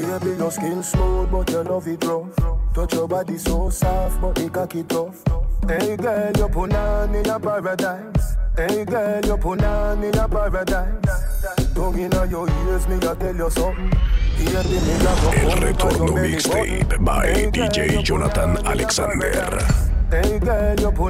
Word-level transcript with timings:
Baby, 0.00 0.36
your 0.38 0.50
skin 0.50 0.82
smooth, 0.82 1.30
but 1.30 1.50
your 1.50 1.64
love 1.64 1.88
it 1.88 2.04
rough. 2.04 2.28
Touch 2.72 2.94
your 2.94 3.08
body 3.08 3.36
so 3.36 3.68
soft, 3.68 4.20
but 4.20 4.34
the 4.36 4.48
cocky 4.48 4.84
tough. 4.84 5.22
Hey 5.66 5.96
girl, 5.96 6.32
you 6.36 6.48
put 6.48 6.72
on 6.72 7.14
in 7.14 7.28
a 7.28 7.40
paradise. 7.40 8.36
Hey 8.56 8.84
girl, 8.84 9.20
you 9.24 9.36
put 9.36 9.62
on 9.64 10.04
in 10.04 10.16
a 10.16 10.28
paradise. 10.28 11.74
Don't 11.74 11.98
in 11.98 12.12
your 12.30 12.48
ears, 12.48 12.86
me 12.86 12.96
I 12.96 13.14
tell 13.14 13.36
you 13.36 13.50
something. 13.50 13.90
El 14.38 15.56
retorno 15.60 16.12
mixtape 16.12 16.98
by 17.00 17.50
DJ 17.50 18.02
Jonathan 18.04 18.56
Alexander. 18.64 19.58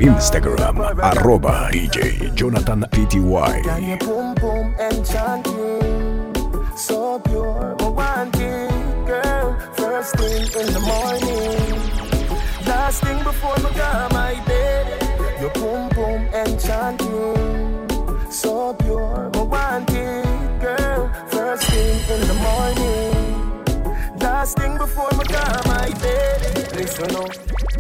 Instagram 0.01 0.81
arroba 1.03 1.69
DJ 1.71 2.33
Jonathan 2.35 2.87
PTY. 2.91 3.63
So 6.75 7.19
pure. 7.19 7.68
Thing 10.19 10.43
in 10.43 10.73
the 10.73 10.81
morning, 10.81 12.67
last 12.67 13.05
thing 13.05 13.23
before 13.23 13.55
I 13.57 13.63
go 13.63 14.09
my 14.17 14.45
bed. 14.47 15.41
Your 15.41 15.51
boom 15.51 15.89
boom 15.91 16.27
enchanting, 16.35 17.89
so 18.29 18.75
pure, 18.75 19.31
one 19.31 19.85
girl. 19.85 21.09
First 21.29 21.71
thing 21.71 22.01
in 22.11 22.27
the 22.27 22.35
morning, 22.35 23.65
last 24.19 24.59
thing 24.59 24.77
before 24.77 25.07
I 25.13 25.23
go 25.23 25.71
my 25.71 25.91
bed. 26.01 26.75
Listen 26.75 27.15
up, 27.15 27.33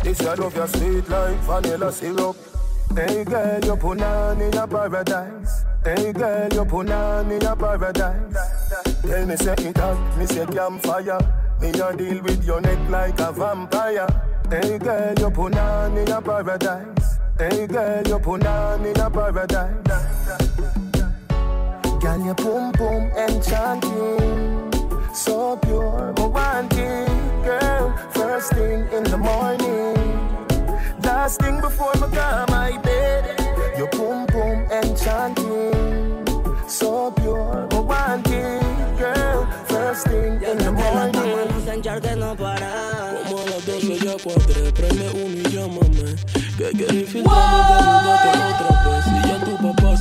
this 0.04 0.20
I 0.20 0.34
love 0.34 0.54
your 0.54 0.68
sweet 0.68 1.08
like 1.08 1.38
vanilla 1.38 1.90
syrup. 1.90 2.36
Hey 2.94 3.24
girl, 3.24 3.64
you 3.64 3.76
put 3.76 4.00
on 4.00 4.40
in 4.40 4.56
a 4.56 4.64
paradise. 4.64 5.64
Hey 5.82 6.12
girl, 6.12 6.48
you 6.52 6.64
put 6.64 6.88
on 6.88 7.32
in 7.32 7.44
a 7.44 7.56
paradise. 7.56 8.36
Tell 9.02 9.26
me 9.26 9.36
say 9.36 9.54
it 9.58 9.76
hot, 9.76 10.16
me 10.16 10.26
say 10.26 10.46
campfire. 10.46 11.47
Me 11.60 11.70
a 11.70 11.96
deal 11.96 12.22
with 12.22 12.44
your 12.44 12.60
neck 12.60 12.78
like 12.88 13.18
a 13.20 13.32
vampire. 13.32 14.06
Hey 14.48 14.78
girl, 14.78 15.14
you 15.18 15.26
on 15.26 15.96
in 15.98 16.08
a 16.08 16.22
paradise. 16.22 17.18
Hey 17.36 17.66
girl, 17.66 18.02
you 18.06 18.14
on 18.14 18.86
in 18.86 19.00
a 19.00 19.10
paradise. 19.10 19.74
Girl, 22.00 22.24
your 22.24 22.34
boom 22.34 22.70
boom 22.72 23.10
enchanting, 23.16 24.72
so 25.12 25.56
pure, 25.56 26.14
romantic, 26.16 27.08
girl. 27.44 27.92
First 28.12 28.52
thing 28.52 28.86
in 28.92 29.02
the 29.02 29.18
morning, 29.18 29.96
last 31.02 31.40
thing 31.40 31.60
before 31.60 31.92
my 31.98 32.06
bed. 32.06 32.47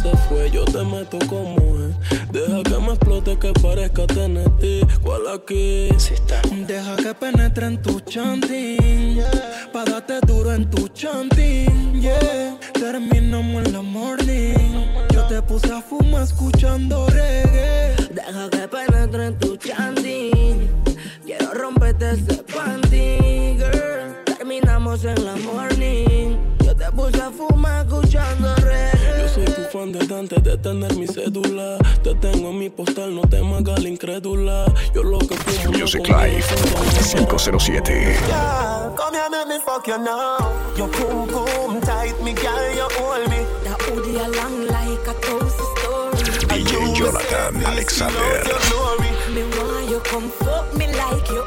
Se 0.03 0.15
fue, 0.29 0.51
yo 0.51 0.63
te 0.65 0.83
meto 0.83 1.17
como 1.27 1.57
es. 1.57 2.31
Deja 2.31 2.61
que 2.63 2.77
me 2.77 2.93
explote, 2.93 3.37
que 3.39 3.51
parezca 3.53 4.05
TNT. 4.05 5.01
¿Cuál 5.01 5.27
aquí? 5.33 5.89
Deja 6.67 6.95
que 6.97 7.13
penetre 7.15 7.65
en 7.65 7.81
tu 7.81 7.99
chanting. 8.01 9.19
Pa' 9.73 9.85
darte 9.85 10.19
duro 10.27 10.53
en 10.53 10.69
tu 10.69 10.87
chanting. 10.89 11.99
Yeah. 11.99 12.57
Terminamos 12.73 13.65
en 13.65 13.73
la 13.73 13.81
morning. 13.81 14.85
Yo 15.13 15.25
te 15.27 15.41
puse 15.41 15.73
a 15.73 15.81
fumar 15.81 16.23
escuchando 16.23 17.07
reggae. 17.07 17.95
Deja 18.13 18.49
que 18.51 18.67
penetre 18.67 19.25
en 19.25 19.39
tu 19.39 19.57
chanting. 19.57 20.69
Quiero 21.25 21.53
romperte 21.53 22.11
ese 22.11 22.43
panty, 22.43 23.57
girl. 23.57 24.23
Terminamos 24.25 25.03
en 25.05 25.25
la 25.25 25.35
morning. 25.37 26.56
Yo 26.77 26.85
te 26.85 26.91
puse 26.91 27.21
a 27.21 27.31
fumar 27.31 27.85
escuchando 27.85 28.55
reggae. 28.57 29.21
Yo 29.21 29.27
soy 29.27 29.45
tu 29.45 29.61
fan 29.71 29.91
desde 29.91 30.19
antes 30.19 30.43
de 30.43 30.57
tener 30.57 30.95
mi 30.95 31.07
cédula. 31.07 31.77
Te 32.03 32.13
tengo 32.15 32.49
en 32.49 32.59
mi 32.59 32.69
postal, 32.69 33.15
no 33.15 33.21
te 33.21 33.41
magas 33.41 33.81
la 33.81 33.89
incrédula. 33.89 34.71
Yo 34.93 35.01
lo 35.01 35.17
que 35.17 35.35
fumo. 35.35 35.77
Music 35.77 36.07
Life 36.07 36.55
507. 37.15 38.17
Yeah, 38.27 38.93
come 38.95 39.15
here, 39.15 39.29
make 39.29 39.47
me 39.47 39.59
fuck 39.65 39.87
you 39.87 39.97
now. 39.97 40.37
Your 40.77 40.87
boom 40.89 41.27
boom 41.27 41.81
tight, 41.81 42.13
me 42.23 42.33
girl, 42.33 42.75
you 42.75 42.87
hold 42.97 43.27
me. 43.29 43.43
That 43.63 43.81
hoodie 43.81 44.17
along 44.17 44.67
like 44.67 45.07
a 45.07 45.13
toast 45.21 45.57
story. 45.79 46.17
DJ 46.47 46.95
Jonathan 46.95 47.65
Alexander. 47.65 48.43
Me 49.33 49.43
want 49.43 49.89
you 49.89 49.99
come 50.01 50.29
fuck 50.29 50.75
me 50.77 50.85
like 50.93 51.27
you 51.29 51.43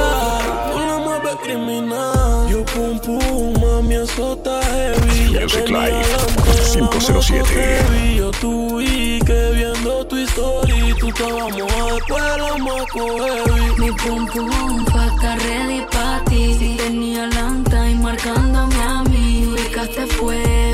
Yeah, 0.00 0.72
tú 0.72 0.78
la 0.78 0.96
mueves 0.98 1.36
criminal. 1.42 2.48
Yo 2.50 2.64
pum 2.64 2.98
pum, 3.00 3.60
mami, 3.60 3.94
eso 3.94 4.34
está 4.34 4.60
heavy. 4.62 5.32
Ya 5.34 5.40
Music 5.42 5.64
tenía 5.64 5.88
Live 5.88 6.08
la 6.10 6.22
antena, 6.22 6.90
507. 6.90 7.38
moco 7.38 7.50
heavy. 7.54 8.16
Yo 8.16 8.30
tú 8.40 8.80
y 8.80 9.20
que 9.26 9.50
viendo 9.54 10.06
tu 10.06 10.16
historia. 10.16 10.96
Tú 10.98 11.08
estabas 11.08 11.52
mojada, 11.56 12.38
la 12.38 12.56
maco 12.58 13.04
heavy. 13.24 13.80
Mi 13.80 13.90
pum 13.92 14.26
pum 14.26 14.84
pa' 14.84 15.06
estar 15.06 15.38
ready 15.38 15.80
pa' 15.90 16.22
ti 16.28 16.54
Si 16.58 16.76
tenía 16.76 17.26
lanta 17.28 17.88
y 17.88 17.94
marcándome 17.94 18.82
a 18.82 19.02
mí 19.04 19.54
Picaste 19.56 20.06
fue 20.06 20.69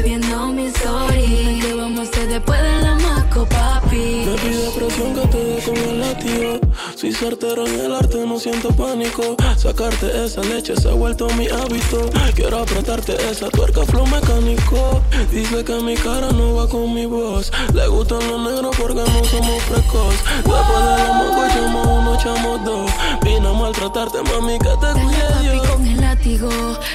Soy 6.97 7.13
certero 7.13 7.67
en 7.67 7.79
el 7.79 7.95
arte, 7.95 8.25
no 8.27 8.39
siento 8.39 8.71
pánico. 8.71 9.37
Sacarte 9.59 10.25
esa 10.25 10.41
leche 10.41 10.75
se 10.77 10.89
ha 10.89 10.95
vuelto 10.95 11.29
mi 11.35 11.47
hábito. 11.47 12.09
Quiero 12.35 12.61
apretarte 12.61 13.15
esa 13.31 13.51
tuerca 13.51 13.85
flow 13.85 14.07
mecánico. 14.07 15.03
Dice 15.31 15.63
que 15.63 15.75
mi 15.81 15.95
cara 15.95 16.33
no 16.33 16.55
va 16.55 16.67
con 16.67 16.95
mi 16.95 17.05
voz. 17.05 17.53
Le 17.75 17.87
gustan 17.89 18.27
los 18.29 18.51
negros 18.51 18.75
porque 18.79 18.95
no 18.95 19.25
somos 19.25 19.63
precoz. 19.65 20.15
Después 20.37 20.85
de 20.87 20.97
la 20.97 21.13
mango 21.13 21.45
echamos 21.45 21.87
uno, 21.87 22.15
echamos 22.15 22.65
dos. 22.65 22.91
Vine 23.23 23.47
a 23.47 23.53
maltratarte, 23.53 24.23
mami, 24.23 24.59
que 24.59 24.65
te 24.65 25.01
cuide 25.01 25.53
Dios. 25.53 25.69
con 25.69 25.87
el 25.87 26.01
látigo 26.01 26.49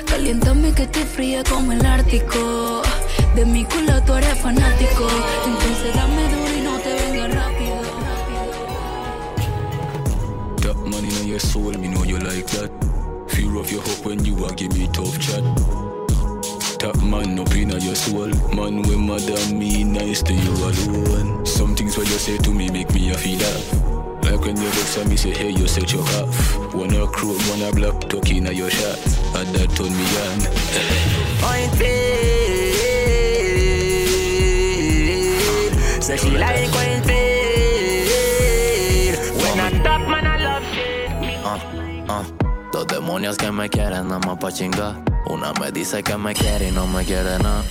Caliéntame 0.07 0.73
que 0.73 0.87
te 0.87 1.05
fríe 1.05 1.43
como 1.43 1.71
el 1.73 1.85
ártico 1.85 2.81
De 3.35 3.45
mi 3.45 3.65
culo 3.65 4.01
tú 4.05 4.13
eres 4.13 4.39
fanático 4.39 5.07
Entonces 5.45 5.93
dame 5.93 6.23
duro 6.29 6.40
soul, 11.41 11.71
me 11.73 11.87
know 11.87 12.03
you 12.03 12.19
like 12.19 12.45
that. 12.47 12.69
Fear 13.29 13.57
of 13.57 13.71
your 13.71 13.81
hope 13.81 14.05
when 14.05 14.23
you 14.23 14.45
a 14.45 14.53
give 14.53 14.73
me 14.73 14.87
tough 14.93 15.19
chat. 15.19 15.43
That 16.79 16.99
man 17.03 17.39
up 17.39 17.51
in 17.55 17.69
your 17.69 17.95
soul, 17.95 18.27
man 18.55 18.81
when 18.83 19.07
mother 19.07 19.53
me 19.53 19.83
nice 19.83 20.21
to 20.23 20.33
you 20.33 20.51
alone. 20.51 21.45
Some 21.45 21.75
things 21.75 21.97
what 21.97 22.07
you 22.07 22.17
say 22.17 22.37
to 22.37 22.51
me 22.53 22.69
make 22.69 22.93
me 22.93 23.11
a 23.11 23.17
feel 23.17 23.39
that. 23.39 24.21
Like 24.23 24.41
when 24.41 24.57
you 24.57 24.63
look 24.63 24.97
at 24.97 25.07
me 25.07 25.15
say, 25.15 25.31
hey, 25.31 25.49
you 25.51 25.67
set 25.67 25.91
your 25.91 26.05
half. 26.05 26.73
Wanna 26.73 27.07
crow, 27.07 27.35
wanna 27.49 27.71
black, 27.71 27.99
talking 28.09 28.45
at 28.47 28.55
your 28.55 28.69
shot. 28.69 28.97
And 29.35 29.47
that 29.55 29.69
turn 29.75 29.91
me 29.91 30.05
on. 30.25 30.39
Point 31.41 31.75
feel. 31.77 32.51
Say 36.01 36.17
she 36.17 36.37
like 36.37 36.69
point 36.71 37.10
Dos 42.81 42.87
demonios 42.97 43.37
que 43.37 43.51
me 43.51 43.69
quieren 43.69 44.07
nada 44.07 44.17
más 44.25 44.39
pa' 44.39 44.51
chingar. 44.51 44.95
Una 45.27 45.53
me 45.59 45.71
dice 45.71 46.01
que 46.01 46.17
me 46.17 46.33
quiere 46.33 46.69
y 46.69 46.71
no 46.71 46.87
me 46.87 47.05
quiere 47.05 47.37
nada. 47.37 47.63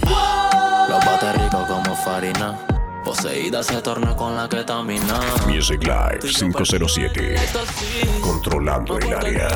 Los 0.88 1.04
bate 1.04 1.32
rico 1.32 1.66
como 1.66 1.96
farina. 1.96 2.56
Poseída 3.04 3.64
se 3.64 3.82
torna 3.82 4.14
con 4.14 4.36
la 4.36 4.48
ketamina. 4.48 5.20
Music 5.48 5.82
Live 5.82 6.20
507. 6.20 7.34
Controlando 8.20 8.98
el 8.98 9.12
área. 9.12 9.48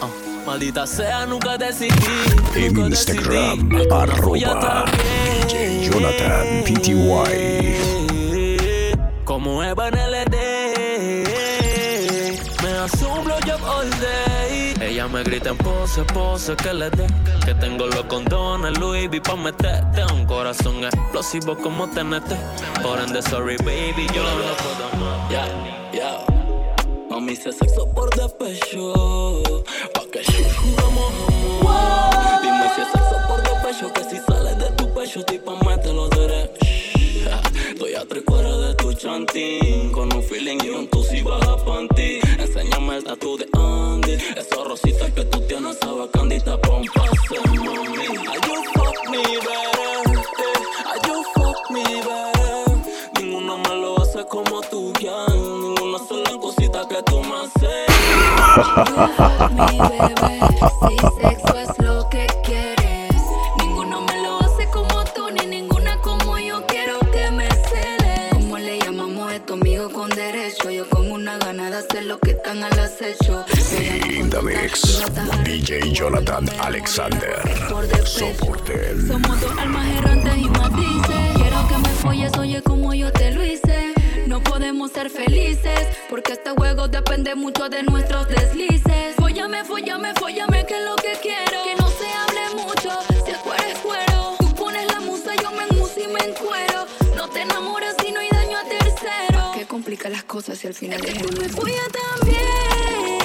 Ah, 0.00 0.08
maldita 0.46 0.86
sea, 0.86 1.26
nunca 1.26 1.58
decidí. 1.58 1.92
En 2.54 2.72
Nunca 2.72 2.88
Instagram 2.88 3.68
decidí. 3.68 3.92
Arroba. 3.92 4.86
DJ 5.46 5.90
Jonathan 5.90 6.64
PTY. 6.64 6.96
Como 9.26 9.62
Eva 9.62 9.88
en 9.88 9.94
LD 9.94 10.39
ella 14.80 15.06
me 15.06 15.22
grita 15.22 15.50
en 15.50 15.58
pose, 15.58 16.02
pose, 16.14 16.56
que 16.56 16.72
le 16.72 16.88
dé. 16.88 17.06
Que 17.44 17.54
tengo 17.54 17.86
los 17.86 18.04
condones, 18.04 18.78
Louis 18.78 19.06
V 19.06 19.20
pa' 19.20 19.36
meterte. 19.36 20.02
Un 20.14 20.24
corazón 20.24 20.82
explosivo 20.84 21.58
como 21.58 21.90
TNT. 21.90 22.32
Por 22.82 22.98
ende, 22.98 23.20
sorry, 23.20 23.56
baby, 23.58 24.06
yo 24.14 24.22
no 24.22 24.30
lo 24.30 24.56
puedo 24.56 25.04
más. 25.04 25.28
Yeah, 25.28 25.90
yeah. 25.92 26.24
Mami, 27.10 27.36
se 27.36 27.52
sexo 27.52 27.86
por 27.90 28.08
despecho. 28.16 29.42
Pa' 29.92 30.06
que 30.10 30.24
jugamos 30.54 31.12
amor. 31.60 32.40
Dime 32.40 32.70
si 32.74 32.80
es 32.80 32.88
sexo 32.92 33.16
por 33.28 33.42
despecho. 33.42 33.92
Que 33.92 34.04
si 34.04 34.16
sale 34.24 34.54
de 34.54 34.70
tu 34.76 34.94
pecho, 34.94 35.22
tipo, 35.24 35.54
mételo 35.66 36.08
derecho. 36.08 36.66
Estoy 37.68 37.94
a 37.94 38.06
tres 38.06 38.22
cuadras 38.24 38.58
de 38.60 38.74
tu 38.74 38.92
chantín 38.94 39.92
Con 39.92 40.12
un 40.14 40.22
feeling 40.22 40.58
y 40.64 40.70
un 40.70 40.88
tus 40.88 41.12
y 41.12 41.22
baja 41.22 41.56
panty 41.64 42.19
alta, 43.00 43.16
tú 43.16 43.36
de 43.36 43.46
Andy. 43.52 44.12
Esa 44.36 44.64
rosita 44.64 45.10
que 45.14 45.24
tú 45.24 45.40
tienes, 45.46 45.78
sabe 45.80 46.08
candita 46.12 46.60
pa' 46.60 46.70
un 46.70 46.86
pase, 46.86 47.40
mami. 47.48 48.06
You 48.46 48.62
fuck 48.74 49.10
me 49.10 49.22
better, 49.46 49.96
you 51.06 51.24
fuck 51.34 51.70
me 51.70 51.82
better. 51.82 52.76
Ninguno 53.18 53.58
me 53.58 53.74
lo 53.76 54.00
hace 54.02 54.24
como 54.26 54.60
tú, 54.62 54.92
ya. 55.00 55.26
Ninguna 55.28 55.98
sola 56.08 56.30
cosita 56.40 56.86
que 56.88 57.02
tú 57.04 57.20
me 57.22 57.34
haces. 57.36 57.86
You 58.56 59.06
fuck 59.16 59.50
me, 59.52 59.66
bebé. 59.88 60.40
Si 60.88 60.96
sexo 61.20 61.58
es 61.58 61.79
DJ 75.70 75.92
Jonathan 75.92 76.48
Alexander. 76.58 77.40
Soporte. 78.04 79.06
Somos 79.06 79.40
dos 79.40 79.56
almas 79.56 79.86
errantes 79.98 80.36
y 80.36 80.48
matices. 80.48 81.36
Quiero 81.36 81.68
que 81.68 81.78
me 81.78 81.88
folles, 82.02 82.36
oye, 82.38 82.60
como 82.60 82.92
yo 82.92 83.12
te 83.12 83.30
lo 83.30 83.44
hice. 83.44 83.94
No 84.26 84.42
podemos 84.42 84.90
ser 84.90 85.10
felices, 85.10 85.86
porque 86.08 86.32
este 86.32 86.50
juego 86.50 86.88
depende 86.88 87.36
mucho 87.36 87.68
de 87.68 87.84
nuestros 87.84 88.26
deslices. 88.26 89.14
Fóllame, 89.14 89.64
fóllame, 89.64 90.12
fóllame, 90.14 90.66
que 90.66 90.76
es 90.76 90.84
lo 90.84 90.96
que 90.96 91.12
quiero. 91.22 91.62
Que 91.62 91.76
no 91.76 91.88
se 91.88 92.06
hable 92.18 92.64
mucho, 92.64 92.90
si 93.24 93.30
el 93.30 93.36
cuero 93.36 93.62
es 93.62 93.78
cuero. 93.78 94.34
Tú 94.40 94.52
pones 94.56 94.92
la 94.92 94.98
musa, 94.98 95.36
yo 95.40 95.52
me 95.52 95.62
enmuso 95.70 96.00
y 96.00 96.08
me 96.08 96.30
encuero. 96.30 96.86
No 97.14 97.28
te 97.28 97.42
enamoras 97.42 97.94
si 98.04 98.10
no 98.10 98.18
hay 98.18 98.28
daño 98.28 98.58
a 98.58 98.64
tercero. 98.64 99.52
¿Qué 99.54 99.64
complica 99.66 100.08
las 100.08 100.24
cosas 100.24 100.58
si 100.58 100.66
al 100.66 100.74
final 100.74 101.00
es 101.04 101.22
Tú 101.22 101.40
me 101.40 101.48
follas 101.48 101.88
también. 102.18 103.19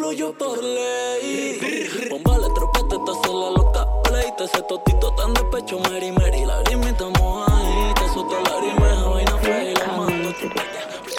Y 0.00 0.02
más 0.02 0.12
asombro 0.12 0.12
yo 0.12 0.32
por 0.32 0.62
ley. 0.62 2.08
Bomba 2.10 2.38
la 2.38 2.48
trompeta, 2.54 2.96
te 3.04 3.10
hace 3.10 3.28
la 3.28 3.50
loca 3.50 3.86
play. 4.04 4.32
Te 4.36 4.44
hace 4.44 4.62
totito 4.62 5.12
tan 5.14 5.34
de 5.34 5.44
pecho, 5.44 5.78
Mary 5.78 6.12
Mary. 6.12 6.44
La 6.46 6.62
estamos 6.62 7.48
ahí. 7.50 7.92
Te 7.94 8.08
suelto 8.12 8.40
la 8.42 8.60
rimeja, 8.60 9.08
vaina 9.08 9.38
fea 9.38 9.62
y 9.62 9.74
la 9.74 9.86
mando. 9.96 10.34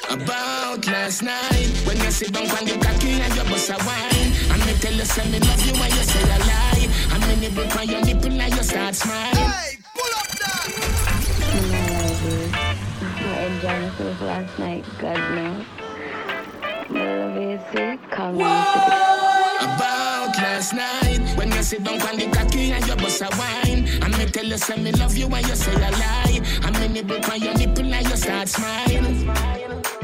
About 0.09 0.85
last 0.87 1.21
night 1.21 1.69
When 1.85 1.97
you 1.97 2.11
sit 2.11 2.33
down 2.33 2.49
on 2.49 2.65
the 2.65 2.77
cocky 2.85 3.21
and 3.21 3.33
you 3.33 3.43
bust 3.43 3.69
a 3.69 3.77
wine 3.85 4.33
And 4.51 4.65
me 4.65 4.73
tell 4.81 4.93
you 4.93 5.05
say 5.05 5.23
me 5.29 5.39
love 5.39 5.65
you 5.65 5.73
and 5.73 5.93
you 5.93 6.03
say 6.03 6.23
a 6.23 6.39
lie 6.39 6.89
And 7.13 7.27
me 7.27 7.35
nibble 7.47 7.71
on 7.79 7.87
your 7.87 8.01
nipple 8.03 8.41
and 8.41 8.53
you 8.53 8.63
start 8.63 8.95
smile 8.95 9.35
Hey, 9.35 9.77
pull 9.95 10.11
up 10.19 10.27
that 10.39 10.67
I 13.23 13.45
enjoyed 13.45 13.81
myself 13.81 14.21
last 14.21 14.59
night, 14.59 14.85
God 14.99 15.35
knows. 15.35 15.90
I 17.31 17.33
me 17.33 17.57
Mr. 17.57 17.97
About 19.61 20.35
last 20.37 20.73
night 20.73 21.37
When 21.37 21.51
you 21.51 21.63
sit 21.63 21.83
down 21.83 22.01
on 22.01 22.17
the 22.17 22.27
cocky 22.27 22.71
and 22.71 22.85
you 22.85 22.95
bust 22.95 23.21
a 23.21 23.29
wine 23.37 23.87
And 24.01 24.17
me 24.17 24.25
tell 24.25 24.45
you 24.45 24.57
say 24.57 24.75
me 24.81 24.91
love 24.91 25.15
you 25.15 25.27
and 25.27 25.47
you 25.47 25.55
say 25.55 25.73
a 25.73 25.91
lie. 25.91 26.41
And 26.63 26.79
me 26.79 26.87
nibble 26.89 27.23
on 27.31 27.41
your 27.41 27.53
nipple 27.53 27.93
and 27.93 28.09
you 28.09 28.15
start 28.17 28.49
smile. 28.49 29.05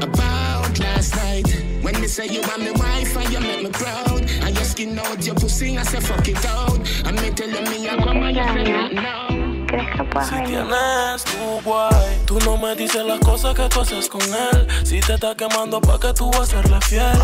About 0.00 0.78
last 0.80 1.16
night 1.16 1.46
When 1.82 2.00
me 2.00 2.06
say 2.06 2.28
you 2.28 2.40
want 2.42 2.62
me 2.62 2.70
wife 2.72 3.16
and 3.16 3.30
you 3.32 3.40
make 3.40 3.62
me 3.62 3.70
proud 3.70 4.20
And 4.20 4.56
you 4.56 4.64
skin 4.64 4.98
out 4.98 5.24
your 5.26 5.34
pussy 5.34 5.76
and 5.76 5.86
say 5.86 6.00
fuck 6.00 6.26
it 6.26 6.44
out. 6.46 6.78
And 7.04 7.20
me 7.20 7.30
tell 7.30 7.48
you 7.48 7.62
me 7.70 7.88
a 7.88 7.96
come 7.96 8.22
and 8.22 8.36
you 8.36 8.42
say 8.42 8.94
no 8.94 9.37
¿Crees 9.68 9.90
que 9.96 10.04
puedas 10.04 10.28
Si 10.28 10.34
venir? 10.34 10.48
tienes 10.48 11.24
tu 11.24 11.60
guay, 11.62 12.22
tú 12.26 12.38
no 12.40 12.56
me 12.56 12.74
dices 12.74 13.04
las 13.04 13.20
cosas 13.20 13.54
que 13.54 13.68
tú 13.68 13.80
haces 13.82 14.08
con 14.08 14.22
él. 14.22 14.66
Si 14.84 15.00
te 15.00 15.14
está 15.14 15.34
quemando, 15.34 15.80
pa' 15.80 16.00
que 16.00 16.12
tú 16.14 16.30
vas 16.30 16.40
a 16.42 16.46
serle 16.62 16.80
fiel. 16.82 17.18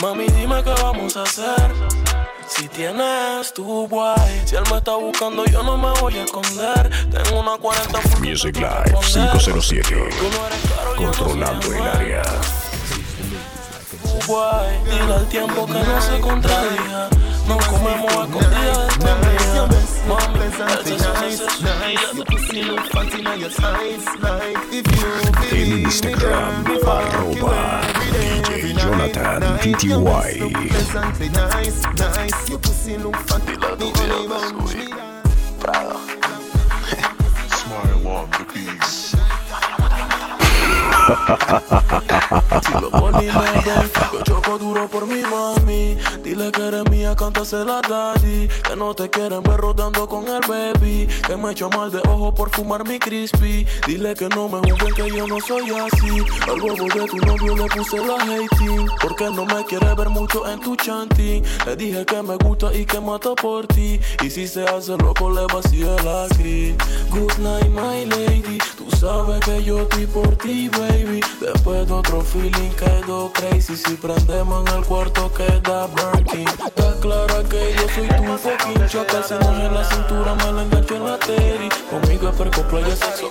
Mami, 0.00 0.26
dime 0.28 0.62
qué 0.64 0.70
vamos 0.82 1.16
a 1.16 1.22
hacer. 1.22 1.72
Si 2.48 2.68
tienes 2.68 3.52
tu 3.54 3.86
guay, 3.88 4.42
si 4.46 4.56
él 4.56 4.62
me 4.70 4.78
está 4.78 4.94
buscando, 4.96 5.44
yo 5.44 5.62
no 5.62 5.76
me 5.76 5.90
voy 6.00 6.16
a 6.18 6.24
esconder. 6.24 6.90
Tengo 7.10 7.40
una 7.40 7.56
40 7.58 7.98
full 8.00 8.28
Music 8.28 8.56
Live 8.56 8.90
puedes 8.92 9.10
poner. 9.10 9.30
507. 9.30 9.88
Tú 9.88 9.94
no 9.94 10.46
eres 10.46 10.58
caro, 10.74 10.96
yo 10.96 11.06
no 11.06 11.12
soy 11.12 11.24
Controlando 11.26 11.72
el 11.72 11.82
área. 11.82 12.22
Tu 14.02 14.26
guay, 14.26 14.78
dile 14.84 15.14
al 15.14 15.26
tiempo 15.28 15.66
que 15.66 15.72
no 15.72 16.00
se 16.00 16.20
contradiga. 16.20 17.08
No 17.46 17.58
comemos 17.58 18.12
a 18.16 18.22
escondidas 18.24 18.98
de 18.98 19.14
your 19.54 19.68
waist 19.68 20.06
look 20.08 20.18
pleasant 20.18 20.86
and 20.86 21.00
nice, 21.00 21.62
nice. 21.62 22.14
Your 22.14 22.24
pussy 22.24 22.62
look 22.62 22.84
fat 22.86 23.14
in 23.14 23.40
your 23.40 23.50
like 24.20 24.56
if 24.72 24.86
you 24.96 25.08
In 25.58 25.84
Instagram, 25.84 26.64
arroba 26.84 27.82
DJ 27.94 28.76
Jonathan 28.78 29.42
PTY. 29.58 30.30
Nice, 31.32 31.82
nice. 31.98 32.48
Pussy 32.58 32.96
look 32.98 33.16
Si 42.62 42.72
lo 42.80 42.90
yo 42.90 44.22
choco 44.24 44.58
duro 44.58 44.88
por 44.88 45.06
mi 45.06 45.20
mami. 45.22 45.96
Dile 46.22 46.50
que 46.50 46.68
eres 46.68 46.88
mía, 46.90 47.14
cántase 47.14 47.64
la 47.64 47.80
daddy. 47.82 48.48
Que 48.48 48.76
no 48.76 48.94
te 48.94 49.10
quieren 49.10 49.42
ver 49.42 49.58
rodando 49.58 50.08
con 50.08 50.26
el 50.26 50.40
baby. 50.48 51.08
Que 51.26 51.36
me 51.36 51.52
echo 51.52 51.68
mal 51.70 51.90
de 51.90 51.98
ojo 52.08 52.32
por 52.34 52.50
fumar 52.50 52.86
mi 52.86 52.98
crispy. 52.98 53.66
Dile 53.86 54.14
que 54.14 54.28
no 54.28 54.48
me 54.48 54.58
juzguen, 54.70 54.94
que 54.94 55.10
yo 55.10 55.26
no 55.26 55.40
soy 55.40 55.70
así. 55.70 56.24
Al 56.48 56.60
huevo 56.60 56.86
de 56.86 57.06
tu 57.06 57.16
novio 57.18 57.56
le 57.56 57.66
puse 57.66 57.98
la 57.98 58.14
hating. 58.14 58.88
Porque 59.00 59.24
no 59.30 59.44
me 59.44 59.64
quiere 59.66 59.94
ver 59.94 60.08
mucho 60.08 60.48
en 60.48 60.60
tu 60.60 60.76
chanting. 60.76 61.44
Le 61.66 61.76
dije 61.76 62.06
que 62.06 62.22
me 62.22 62.36
gusta 62.36 62.72
y 62.72 62.86
que 62.86 63.00
mata 63.00 63.34
por 63.34 63.66
ti. 63.66 64.00
Y 64.22 64.30
si 64.30 64.48
se 64.48 64.64
hace 64.64 64.96
loco, 64.96 65.30
le 65.30 65.46
vacío 65.52 65.94
la 66.04 66.26
gris. 66.38 66.74
Good 67.10 67.38
night, 67.38 67.68
my 67.68 68.06
lady. 68.06 68.58
Tú 68.82 68.96
sabes 68.96 69.40
que 69.40 69.62
yo 69.62 69.82
estoy 69.82 70.06
por 70.06 70.36
ti, 70.36 70.68
baby. 70.68 71.20
Después 71.40 71.86
de 71.86 71.92
otro 71.92 72.20
feeling 72.20 72.70
quedó 72.70 73.32
crazy. 73.32 73.76
Si 73.76 73.94
prendemos 73.94 74.68
en 74.68 74.76
el 74.76 74.84
cuarto 74.84 75.32
queda 75.32 75.86
Birkin. 75.86 76.48
Está 76.48 76.94
clara 77.00 77.42
que 77.48 77.74
yo 77.74 77.88
soy 77.94 78.08
tu 78.08 78.38
fucking 78.38 78.86
choca. 78.88 79.22
Si 79.22 79.34
no 79.34 79.66
en 79.66 79.74
la 79.74 79.84
cintura, 79.84 80.34
me 80.34 80.52
la 80.52 80.62
engancho 80.62 80.96
en 80.96 81.04
la 81.04 81.18
teri. 81.18 81.68
Conmigo 81.90 82.28
es 82.28 82.36
perco, 82.36 82.62
playa, 82.62 82.96
sexo. 82.96 83.30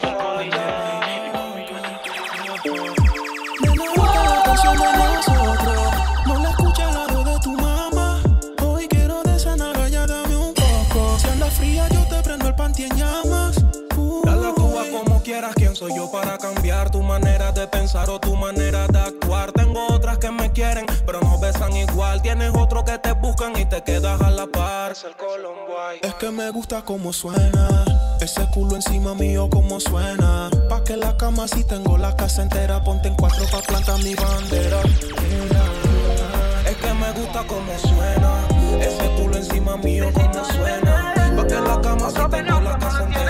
Quieras. 15.42 15.56
¿Quién 15.56 15.76
soy 15.76 15.96
yo 15.96 16.12
para 16.12 16.38
cambiar 16.38 16.92
tu 16.92 17.02
manera 17.02 17.52
de 17.52 17.68
pensar 17.68 18.10
o 18.10 18.20
tu 18.20 18.36
manera 18.36 18.88
de 18.88 19.00
actuar? 19.00 19.52
Tengo 19.52 19.88
otras 19.88 20.18
que 20.18 20.30
me 20.32 20.52
quieren, 20.52 20.86
pero 21.06 21.20
no 21.22 21.40
besan 21.40 21.76
igual. 21.76 22.22
Tienes 22.22 22.52
otro 22.56 22.84
que 22.84 22.98
te 22.98 23.14
buscan 23.14 23.58
y 23.58 23.66
te 23.66 23.82
quedas 23.84 24.22
a 24.22 24.30
la 24.30 24.48
par. 24.48 24.92
Es 24.92 25.04
el. 25.04 25.12
Es 26.02 26.14
que 26.16 26.32
me 26.32 26.50
gusta 26.52 26.84
como 26.84 27.14
suena. 27.14 27.86
Ese 28.20 28.46
culo 28.54 28.76
encima 28.76 29.16
mío 29.16 29.50
como 29.50 29.80
suena. 29.80 30.50
Pa' 30.70 30.84
que 30.84 30.96
la 30.96 31.18
cama 31.18 31.48
si 31.48 31.64
tengo 31.64 31.98
la 31.98 32.16
casa 32.16 32.44
entera. 32.44 32.84
Ponte 32.84 33.08
en 33.08 33.16
cuatro 33.16 33.46
pa' 33.52 33.62
plantar 33.62 34.00
mi 34.04 34.14
bandera. 34.14 34.82
Es 36.66 36.78
que 36.78 36.94
me 36.94 37.12
gusta 37.14 37.44
como 37.48 37.78
suena. 37.80 38.48
Ese 38.80 39.10
culo 39.16 39.38
encima 39.38 39.78
mío 39.78 40.12
como 40.14 40.46
suena. 40.46 41.14
Pa' 41.36 41.48
que 41.48 41.56
la 41.56 41.82
cama 41.82 42.10
si 42.10 42.30
tengo 42.30 42.62
la 42.62 42.78
casa 42.78 43.04
entera. 43.04 43.21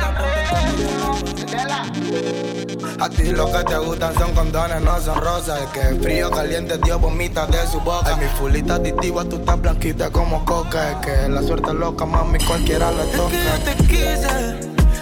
En 2.12 3.02
A 3.02 3.10
ti 3.10 3.24
lo 3.32 3.46
que 3.52 3.64
te 3.64 3.78
gustan 3.78 4.14
son 4.16 4.32
condones, 4.34 4.82
no 4.82 5.00
son 5.00 5.20
rosas. 5.22 5.62
El 5.62 5.68
que 5.72 5.80
es 5.80 6.02
frío, 6.02 6.30
caliente, 6.30 6.78
Dios 6.84 7.00
vomita 7.00 7.46
de 7.48 7.66
su 7.68 7.80
boca. 7.80 8.10
Ay, 8.16 8.26
mi 8.26 8.28
fulita 8.38 8.76
adictiva, 8.76 9.24
tú 9.26 9.38
estás 9.38 9.62
blanquita 9.62 10.10
como 10.12 10.44
coca. 10.46 10.92
Es 10.92 10.98
que 11.06 11.30
la 11.30 11.42
suerte 11.42 11.70
es 11.70 11.76
loca, 11.76 12.06
mami, 12.06 12.38
cualquiera 12.46 12.92
le 12.92 13.04
Es 13.04 13.12
toca. 13.16 13.30
que 13.30 13.44
yo 13.44 13.60
te 13.64 13.76
quise, 13.88 14.60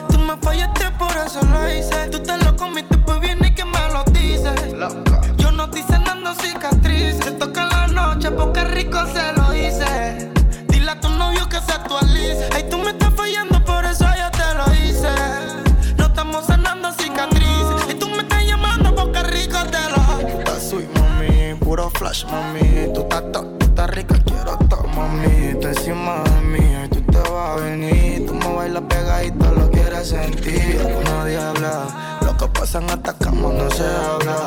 tú 0.10 0.20
me 0.20 0.38
fallaste, 0.38 0.86
por 0.98 1.12
eso 1.26 1.40
lo 1.46 1.70
hice. 1.74 2.08
Tú 2.12 2.20
te 2.20 2.38
lo 2.38 2.56
comiste, 2.56 2.98
pues 3.00 3.20
viene 3.22 3.48
y 3.48 3.56
que 3.56 3.66
me 3.66 3.80
lo 3.92 4.04
dices. 4.12 4.74
Loca. 4.74 5.22
Yo 5.38 5.52
no 5.52 5.66
estoy 5.66 5.84
sanando 5.84 6.34
cicatrices. 6.36 7.20
Te 7.22 7.32
toca 7.32 7.64
en 7.64 7.70
la 7.70 7.88
noche 7.88 8.30
porque 8.32 8.64
rico 8.66 9.00
se 9.14 9.34
lo 9.34 9.56
hice. 9.56 10.32
Dile 10.68 10.92
a 10.92 11.00
tu 11.00 11.10
novio 11.10 11.50
que 11.50 11.60
se 11.60 11.72
actualice. 11.72 12.48
Ay, 12.54 12.66
tú 12.70 12.78
me 12.78 12.92
estás 12.92 13.14
fallando, 13.16 13.49
puro 21.70 21.88
flash, 21.92 22.26
mami. 22.26 22.92
Tú 22.96 23.02
estás 23.02 23.24
tú 23.32 23.66
estás 23.66 23.90
rica, 23.92 24.16
quiero 24.26 24.58
todo, 24.70 24.88
mami. 24.88 25.54
Tú 25.62 25.68
encima 25.68 26.24
de 26.24 26.42
mí, 26.52 26.66
y 26.86 26.88
tú 26.90 27.00
te 27.12 27.20
vas 27.30 27.48
a 27.52 27.56
venir. 27.64 28.26
Tú 28.26 28.34
me 28.34 28.56
bailas 28.56 28.84
pegadito, 28.90 29.46
lo 29.54 29.70
quieres 29.70 30.10
sentir. 30.10 30.82
Una 31.00 31.26
diabla, 31.26 32.20
lo 32.26 32.36
que 32.38 32.48
pasa 32.48 32.80
en 32.80 32.90
esta 32.90 33.14
cama 33.14 33.50
no 33.54 33.70
se 33.70 33.86
habla. 33.86 34.38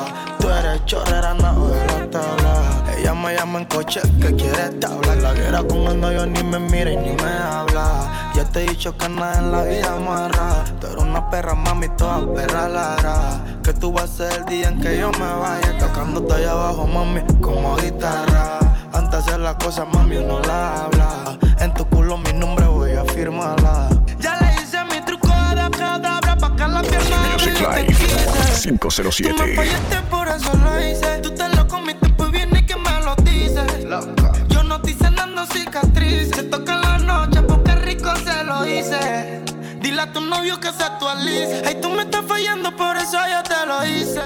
Tú 0.41 0.51
eres 0.51 0.85
chorrera, 0.85 1.35
no 1.35 1.69
de 1.69 1.87
la 1.87 2.11
tabla. 2.11 2.55
Ella 2.99 3.15
me 3.15 3.35
llama 3.37 3.61
en 3.61 3.67
coche, 3.67 4.01
que 4.21 4.35
quiere 4.35 4.71
tabla. 4.81 5.15
La 5.15 5.33
guerra 5.33 5.63
con 5.63 5.79
el 5.79 6.01
novio 6.01 6.27
ni 6.27 6.43
me 6.43 6.59
mira 6.59 6.91
y 6.91 6.97
ni 6.97 7.13
me 7.23 7.33
habla. 7.53 8.33
Ya 8.35 8.45
te 8.47 8.65
he 8.65 8.69
dicho 8.69 8.97
que 8.99 9.09
nada 9.09 9.39
en 9.39 9.53
la 9.53 9.63
vida 9.63 9.95
amarra. 9.95 10.65
Tú 10.81 10.89
eres 10.89 11.01
una 11.01 11.31
perra, 11.31 11.55
mami, 11.55 11.89
toda 11.91 12.19
perra 12.35 12.69
lara 12.69 13.42
tú 13.83 13.91
vas 13.91 14.05
a 14.05 14.29
ser 14.29 14.33
el 14.39 14.45
día 14.45 14.69
en 14.69 14.81
que 14.81 14.97
yo 14.97 15.11
me 15.11 15.19
vaya. 15.19 15.77
Tocándote 15.77 16.35
allá 16.35 16.53
abajo, 16.53 16.87
mami, 16.87 17.21
como 17.41 17.77
guitarra. 17.79 18.61
Antes 18.93 19.11
de 19.11 19.19
hacer 19.19 19.41
las 19.41 19.57
cosas, 19.57 19.89
mami, 19.93 20.19
uno 20.19 20.39
la 20.39 20.85
habla. 20.85 21.37
En 21.59 21.75
tu 21.75 21.85
culo 21.87 22.17
mi 22.17 22.33
nombre 22.33 22.65
voy 22.67 22.93
a 22.93 23.05
firmarla. 23.05 23.89
Ya 24.21 24.39
le 24.41 24.63
hice 24.63 24.79
mi 24.85 25.05
truco 25.05 25.27
de 25.27 25.69
palabra 25.77 26.37
pa' 26.37 26.55
que 26.55 26.69
la 26.69 26.81
pierna 26.81 27.17
Music 27.33 27.59
Live 27.59 27.97
507. 28.63 29.35
Tú 29.35 29.43
me 29.43 29.57
fallaste, 29.57 29.97
por 30.09 30.29
eso 30.29 30.53
lo 30.59 30.81
hice. 30.81 31.19
Tú 31.21 31.35
te 31.35 31.49
lo 31.49 31.67
comiste, 31.67 32.09
pues 32.11 32.31
viene 32.31 32.65
que 32.65 32.77
me 32.77 33.01
lo 33.05 33.17
dices. 33.17 33.85
Yo 34.49 34.63
no 34.63 34.77
estoy 34.77 34.95
cenando 34.95 35.45
cicatriz. 35.47 36.31
Se 36.37 36.45
toca 36.45 36.75
en 36.75 36.83
la 36.83 36.99
noche 36.99 37.43
porque 37.43 37.75
rico 37.75 38.15
se 38.25 38.45
lo 38.45 38.65
hice. 38.65 39.43
Dile 39.81 40.03
a 40.03 40.13
tu 40.13 40.21
novio 40.21 40.61
que 40.61 40.71
se 40.71 40.85
actualice. 40.85 41.65
Ay, 41.67 41.81
tú 41.83 41.91
me 41.91 42.02
estás 42.13 42.27
fallando, 42.27 42.77
por 42.77 42.97
eso 42.97 43.19
yo 43.31 43.43
te 43.43 43.67
lo 43.67 43.87
hice. 43.87 44.23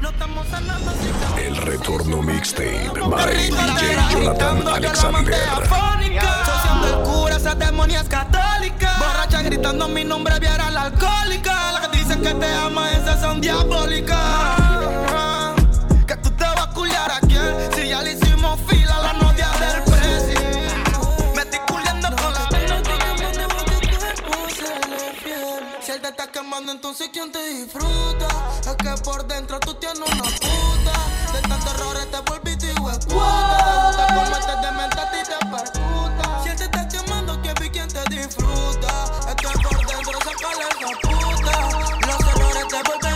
No 0.00 0.08
estamos 0.08 0.46
sanando 0.48 0.90
si 0.92 1.40
El 1.42 1.56
retorno 1.56 2.22
mixtape 2.22 2.90
by 3.10 3.34
DJ 3.34 3.96
Jonathan 4.10 4.68
Alexander. 4.68 5.34
Sociando 6.44 6.86
el 6.88 7.02
cura, 7.04 7.36
esas 7.36 7.58
demonias 7.58 8.08
católicas. 8.08 8.98
Borracha 8.98 9.42
gritando 9.42 9.88
mi 9.88 10.04
nombre, 10.04 10.38
viera 10.38 10.70
la 10.70 10.82
alcohólica. 10.82 11.72
Las 11.72 11.88
que 11.88 11.98
dicen 11.98 12.22
que 12.22 12.34
te 12.34 12.54
ama, 12.54 12.90
esas 12.92 13.20
son 13.20 13.40
diabólicas. 13.40 14.63
estás 26.14 26.28
quemando, 26.28 26.70
entonces 26.70 27.10
¿quién 27.12 27.32
te 27.32 27.42
disfruta? 27.44 28.28
Es 28.60 28.76
que 28.76 29.02
por 29.02 29.26
dentro 29.26 29.58
tú 29.58 29.74
tienes 29.74 29.98
una 29.98 30.22
puta. 30.22 31.32
De 31.32 31.40
tantos 31.48 31.74
errores 31.74 32.08
te 32.08 32.20
volviste 32.30 32.72
hijo 32.72 32.88
de 32.88 32.98
puta. 33.06 33.96
Te 33.96 34.14
gusta 34.14 34.38
te 34.38 34.38
este 34.38 34.66
dementas 34.66 35.08
y 35.12 35.24
te 35.24 35.38
percuta. 35.50 36.42
Si 36.44 36.48
él 36.50 36.56
te 36.56 36.64
está 36.64 36.88
quemando, 36.88 37.40
quién 37.42 37.54
vi 37.60 37.68
quién 37.68 37.88
te 37.88 38.04
disfruta. 38.14 39.04
Es 39.28 39.34
que 39.34 39.48
por 39.58 39.86
dentro 39.86 40.18
se 40.20 40.34
cala 40.40 40.68
la 40.80 40.90
puta. 41.02 41.54
Los 42.06 42.20
errores 42.20 42.68
te 42.68 42.82
vuelven 42.88 43.13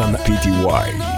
Manhattan 0.00 0.36
PTY. 0.36 1.09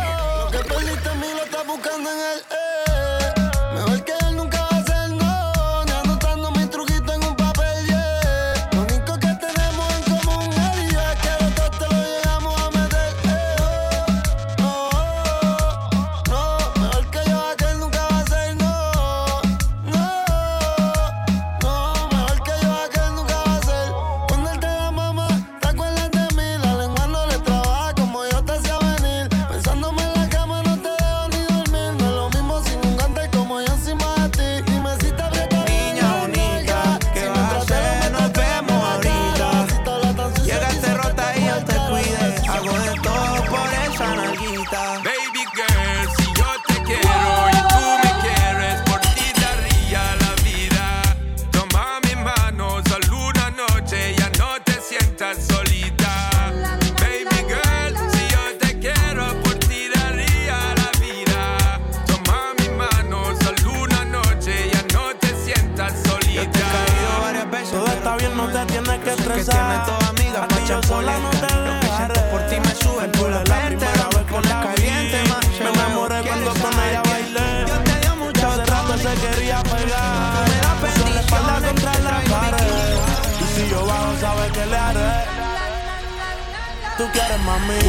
tú 87.03 87.09
quieres, 87.13 87.41
mami. 87.41 87.81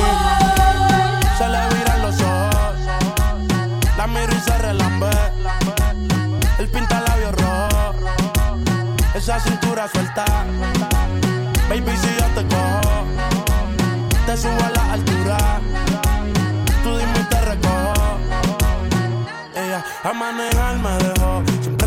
Se 1.37 1.47
le 1.47 1.61
viran 1.75 2.01
los 2.01 2.19
ojos. 2.21 2.75
La 3.97 4.07
miro 4.07 4.33
y 4.33 4.39
se 4.39 4.57
relambe. 4.57 5.11
El 6.57 6.67
pinta 6.69 7.01
labios 7.01 7.33
rojo. 7.33 7.95
Esa 9.13 9.39
cintura 9.39 9.87
suelta. 9.87 10.25
Baby, 11.69 11.93
si 12.01 12.09
yo 12.19 12.27
te 12.35 12.43
cojo, 12.53 13.05
te 14.25 14.37
subo 14.37 14.63
a 14.63 14.69
la 14.77 14.93
altura. 14.93 15.37
Tú 16.83 16.97
dime 16.97 17.19
y 17.19 17.23
te 17.23 17.41
recojo. 17.41 18.17
Ella 19.55 19.83
a 20.03 20.13
manejar 20.13 20.77
me 20.77 20.91
dejó 21.03 21.52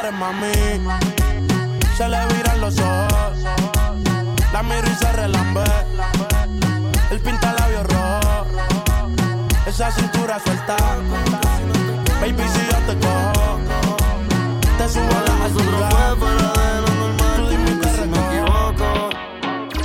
quieres 0.00 0.18
mami. 0.18 0.52
Se 1.96 2.08
le 2.08 2.26
viran 2.34 2.60
los 2.60 2.78
ojos. 2.78 3.38
La 4.52 4.62
miro 4.62 4.86
y 4.86 4.94
se 4.94 5.12
relambe. 5.12 5.64
El 7.10 7.20
pinta 7.20 7.52
labios 7.52 7.86
rojo. 7.86 8.46
Esa 9.66 9.90
cintura 9.92 10.38
suelta. 10.40 10.76
Baby, 12.20 12.44
si 12.52 12.60
yo 12.70 12.78
te 12.86 12.94
cojo, 13.06 13.58
te 14.78 14.88
subo 14.88 15.16
a 15.16 15.22
la 15.22 15.32
fue 15.36 15.50
fuera 16.16 16.52
de 16.52 16.80
lo 16.82 16.90
normal. 17.00 17.40
Si 17.50 17.56
me 18.06 18.18
equivoco 18.26 18.88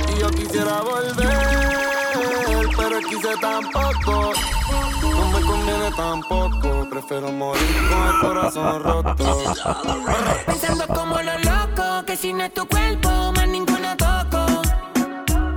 y 0.08 0.20
yo 0.20 0.30
quisiera 0.30 0.80
volver, 0.82 1.36
pero 2.76 3.00
quise 3.00 3.36
tampoco. 3.40 4.32
No 5.02 5.24
me 5.32 5.40
conviene 5.40 5.90
tampoco. 5.96 6.85
Prefiero 6.96 7.30
morir 7.30 7.62
con 7.90 8.06
el 8.08 8.20
corazón 8.22 8.82
roto. 8.82 9.14
Pensando 10.46 10.86
como 10.86 11.20
lo 11.20 11.38
loco, 11.40 12.06
que 12.06 12.16
si 12.16 12.32
no 12.32 12.44
es 12.44 12.54
tu 12.54 12.66
cuerpo, 12.66 13.10
más 13.32 13.46
ninguna 13.46 13.94
toco. 13.98 14.62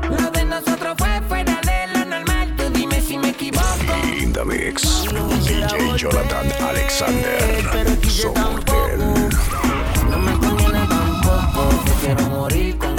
Lo 0.10 0.32
de 0.32 0.44
nosotros 0.44 0.96
fue 0.98 1.22
fuera 1.30 1.62
de 1.62 1.98
lo 1.98 2.04
normal, 2.04 2.54
tú 2.58 2.64
dime 2.74 3.00
si 3.00 3.18
me 3.18 3.30
equivoco. 3.30 3.64
In 4.20 4.34
the 4.34 4.44
mix, 4.44 5.06
DJ 5.46 5.96
Jonathan 5.96 6.52
Alexander. 6.62 7.70
Somortel. 8.10 9.00
No 10.10 10.18
me 10.18 10.34
conviene 10.40 10.86
tampoco. 10.90 11.70
Prefiero 11.86 12.22
morir 12.24 12.78
con 12.78 12.99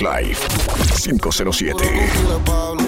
Live 0.00 0.38
507. 1.18 2.87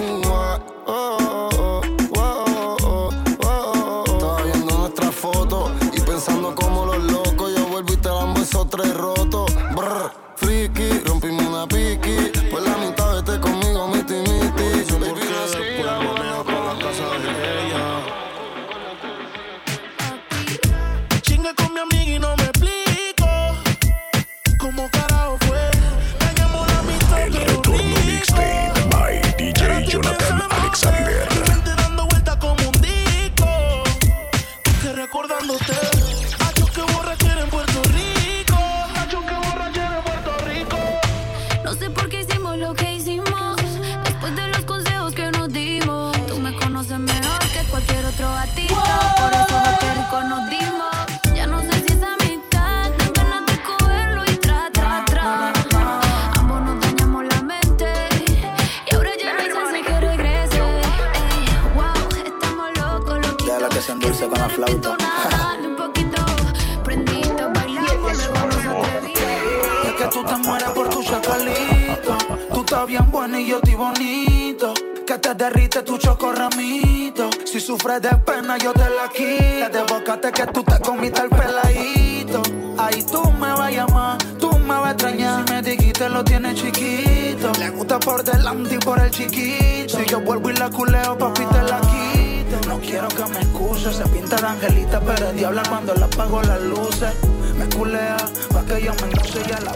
Sufres 77.81 78.01
de 78.01 78.09
pena, 78.25 78.57
yo 78.57 78.73
te 78.73 78.89
la 78.89 79.09
quito. 79.09 79.69
De 79.69 79.83
bocate 79.93 80.31
que 80.31 80.45
tú 80.47 80.63
te 80.63 80.79
comiste 80.79 81.21
el 81.21 81.29
peladito. 81.29 82.41
Ahí 82.77 83.03
tú 83.03 83.23
me 83.33 83.51
vas 83.51 83.59
a 83.59 83.71
llamar, 83.71 84.17
tú 84.39 84.51
me 84.59 84.75
vas 84.75 84.87
a 84.87 84.91
extrañar. 84.91 85.45
Si 85.47 85.53
me 85.53 85.61
dijiste 85.61 86.09
lo 86.09 86.23
tienes 86.23 86.55
chiquito. 86.55 87.51
Le 87.59 87.69
gusta 87.69 87.99
por 87.99 88.23
delante 88.23 88.75
y 88.75 88.77
por 88.77 88.99
el 88.99 89.09
chiquito. 89.09 89.97
Si 89.97 90.05
yo 90.05 90.21
vuelvo 90.21 90.49
y 90.49 90.53
la 90.53 90.69
culeo, 90.69 91.17
papi, 91.17 91.45
te 91.45 91.63
la 91.63 91.81
quito. 91.81 92.69
No 92.69 92.79
quiero 92.79 93.07
que 93.07 93.25
me 93.25 93.39
excuses, 93.39 93.95
se 93.95 94.03
pinta 94.09 94.35
de 94.35 94.47
angelita, 94.47 94.99
pero 94.99 95.29
es 95.29 95.35
diabla 95.35 95.63
cuando 95.67 95.95
le 95.95 96.03
apago 96.03 96.41
las 96.43 96.61
luces. 96.61 97.13
Me 97.57 97.65
culea, 97.75 98.17
pa' 98.53 98.63
que 98.63 98.83
yo 98.83 98.93
me 98.95 99.11
enluce 99.11 99.41
y 99.47 99.51
a 99.51 99.59
la 99.61 99.71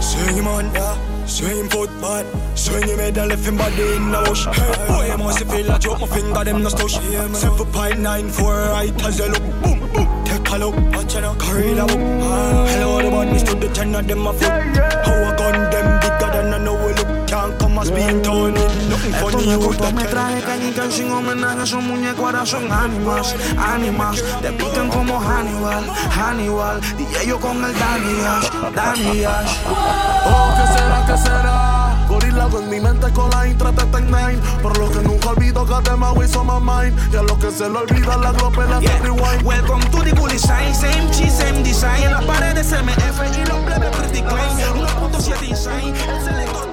Swing 0.00 0.38
him 0.38 0.46
on, 0.46 0.72
yeah. 0.72 2.37
Swing 2.58 2.82
foot 2.82 2.96
bad. 2.96 3.14
Swing 3.14 3.18
and 3.18 3.28
left 3.28 3.46
him 3.46 3.56
body 3.56 3.82
in 3.94 4.10
the. 4.10 4.18
Hey, 4.52 4.88
boy, 4.88 5.06
you 5.06 5.18
must 5.18 5.44
feel 5.44 5.66
like 5.66 5.80
joke 5.80 6.00
my 6.00 6.06
finger, 6.06 6.44
them 6.44 6.62
no 6.62 6.68
stush. 6.68 6.98
Seven 7.36 7.66
point 7.72 8.00
nine 8.00 8.28
four 8.30 8.54
right 8.54 9.04
as 9.04 9.18
you 9.18 9.26
look. 9.26 9.42
Boom, 9.62 9.78
boom. 9.92 10.24
Take 10.24 10.48
a 10.50 10.58
look, 10.58 10.74
watch 10.92 11.14
out, 11.16 11.38
carry 11.38 11.74
the 11.74 11.84
book. 11.86 12.02
Ah, 12.22 12.66
Hello, 12.68 13.02
the 13.02 13.10
bunnies 13.10 13.42
to 13.44 13.54
the 13.54 13.68
ten 13.68 13.94
of 13.94 14.06
them 14.06 14.26
a 14.26 14.32
flip. 14.32 14.50
How 14.50 15.14
I 15.14 15.36
gun 15.38 15.70
them 15.70 15.88
bigger 16.02 16.30
than 16.34 16.54
I 16.54 16.58
know 16.58 16.74
we 16.74 16.92
look. 16.94 17.28
Can't 17.28 17.58
come 17.60 17.78
as 17.78 17.90
being 17.90 18.22
torn 18.22 18.56
in. 18.56 18.90
Nothing 18.90 19.12
funny 19.12 19.56
with 19.56 19.78
cortos 19.78 19.78
that. 19.78 19.94
metrajes 19.94 20.44
que 20.44 20.54
indican 20.56 20.90
sin 20.90 21.10
homenaje 21.10 21.66
son 21.66 21.86
muñecos, 21.86 22.24
ahora 22.24 22.44
son 22.44 22.72
ánimas, 22.72 23.36
ánimas. 23.56 24.22
Te 24.42 24.50
pican 24.52 24.88
como 24.88 25.20
Hannibal, 25.20 25.84
Hannibal. 26.10 26.80
DJ 26.96 27.28
yo 27.28 27.38
con 27.38 27.62
el 27.64 27.72
Danny 27.78 28.20
Ash, 28.26 28.50
Danny 28.74 29.24
Ash. 29.24 29.56
Oh, 29.66 30.54
¿qué 30.56 30.66
será, 30.78 31.04
qué 31.06 31.16
será? 31.18 31.77
Gorila 32.08 32.48
en 32.58 32.70
mi 32.70 32.80
mente 32.80 33.12
con 33.12 33.30
la 33.30 33.46
intra 33.46 33.70
nine 33.70 34.40
Por 34.62 34.76
lo 34.78 34.90
que 34.90 35.00
nunca 35.00 35.30
olvido 35.30 35.66
que 35.66 35.74
te 35.82 35.96
me 35.96 36.06
on 36.06 36.46
my 36.46 36.60
mind 36.60 37.12
Y 37.12 37.16
a 37.16 37.22
lo 37.22 37.38
que 37.38 37.50
se 37.50 37.68
le 37.68 37.78
olvida 37.78 38.16
la 38.16 38.32
globe 38.32 38.66
la 38.66 38.80
Yeah. 38.80 38.98
rewind 39.02 39.42
Welcome 39.42 39.82
to 39.90 40.02
the 40.02 40.14
Cool 40.16 40.28
Design, 40.28 40.74
same 40.74 41.10
cheese, 41.10 41.32
same 41.32 41.62
design. 41.62 42.02
En 42.04 42.12
las 42.12 42.24
paredes 42.24 42.72
MF 42.72 43.20
y 43.36 43.46
los 43.46 43.58
plebes 43.64 43.96
pretty 43.96 44.22
clean. 44.22 44.58
1.7 44.76 45.48
design, 45.48 45.94
el 45.94 46.24
selector 46.24 46.68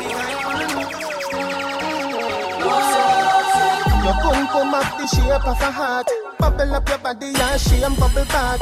Your 4.05 4.13
boom 4.21 4.45
boom 4.53 4.71
up 4.75 4.99
the 4.99 5.07
shape 5.07 5.47
of 5.47 5.59
a 5.59 5.71
heart. 5.71 6.07
Bubble 6.37 6.75
up 6.75 6.87
your 6.87 6.99
body 6.99 7.33
and 7.33 7.59
shame 7.59 7.95
bubble 7.95 8.23
back. 8.25 8.61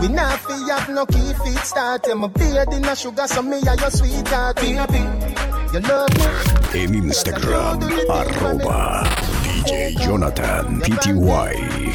We 0.00 0.06
not 0.06 0.38
fi 0.38 0.54
have 0.70 0.88
no 0.88 1.04
key 1.04 1.34
feet 1.44 1.58
start. 1.66 2.06
Yeah, 2.06 2.14
my 2.14 2.28
beard 2.28 2.72
in 2.72 2.84
a 2.84 2.94
sugar, 2.94 3.26
so 3.26 3.42
me 3.42 3.56
are 3.66 3.74
your 3.74 3.90
sweetheart. 3.90 4.54
Baby. 4.54 5.33
En 5.74 6.94
Instagram, 6.94 7.82
arroba 8.08 9.02
DJ 9.42 9.98
Jonathan 9.98 10.78
PTY. 10.78 11.92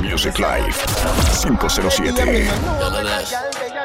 Music 0.00 0.38
Live 0.38 0.74
507. 1.40 3.79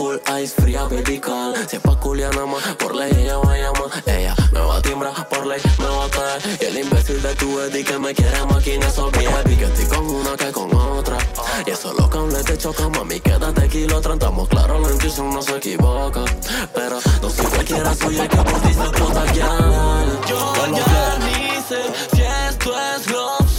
Cool, 0.00 0.18
ice 0.40 0.54
fría, 0.54 0.84
baby 0.84 1.18
call 1.18 1.54
Si 1.68 1.76
es 1.76 1.82
pa' 1.82 1.98
nada 2.14 2.46
más, 2.46 2.62
por 2.76 2.94
ley 2.94 3.12
ella 3.14 3.36
va 3.36 3.52
a 3.52 3.58
llamar. 3.58 3.90
Ella 4.06 4.34
me 4.50 4.60
va 4.60 4.76
a 4.78 4.80
timbrar, 4.80 5.28
por 5.28 5.44
ley 5.44 5.60
me 5.78 5.84
va 5.84 6.06
a 6.06 6.08
caer 6.08 6.58
Y 6.58 6.64
el 6.64 6.78
imbécil 6.78 7.20
de 7.20 7.34
tu 7.34 7.60
Eddie 7.60 7.84
que 7.84 7.98
me 7.98 8.14
quiere 8.14 8.46
máquina 8.46 8.86
Eso 8.86 9.10
baby, 9.10 9.56
que 9.56 9.64
estoy 9.64 9.84
con 9.84 10.06
una 10.06 10.36
que 10.38 10.52
con 10.52 10.74
otra. 10.74 11.18
Y 11.66 11.70
eso 11.70 11.92
lo 11.92 12.08
que 12.08 12.44
te 12.44 12.56
choca, 12.56 12.88
mami, 12.88 13.20
quédate 13.20 13.68
kilo 13.68 14.00
Tratamos 14.00 14.48
claro, 14.48 14.80
la 14.80 14.90
intuición 14.90 15.34
no 15.34 15.42
se 15.42 15.58
equivoca. 15.58 16.24
Pero 16.74 16.98
no 17.20 17.28
soy 17.28 17.44
cualquiera 17.44 17.94
suya 17.94 18.26
que 18.26 18.36
por 18.38 18.60
ti 18.62 18.72
se 18.72 18.80
explota 18.80 19.32
ya. 19.34 19.58
Yo 20.26 20.54
ya 20.76 21.18
ni 21.18 21.62
sé 21.68 21.82
si 22.16 22.22
esto 22.22 22.72
es 22.96 23.06
love 23.10 23.49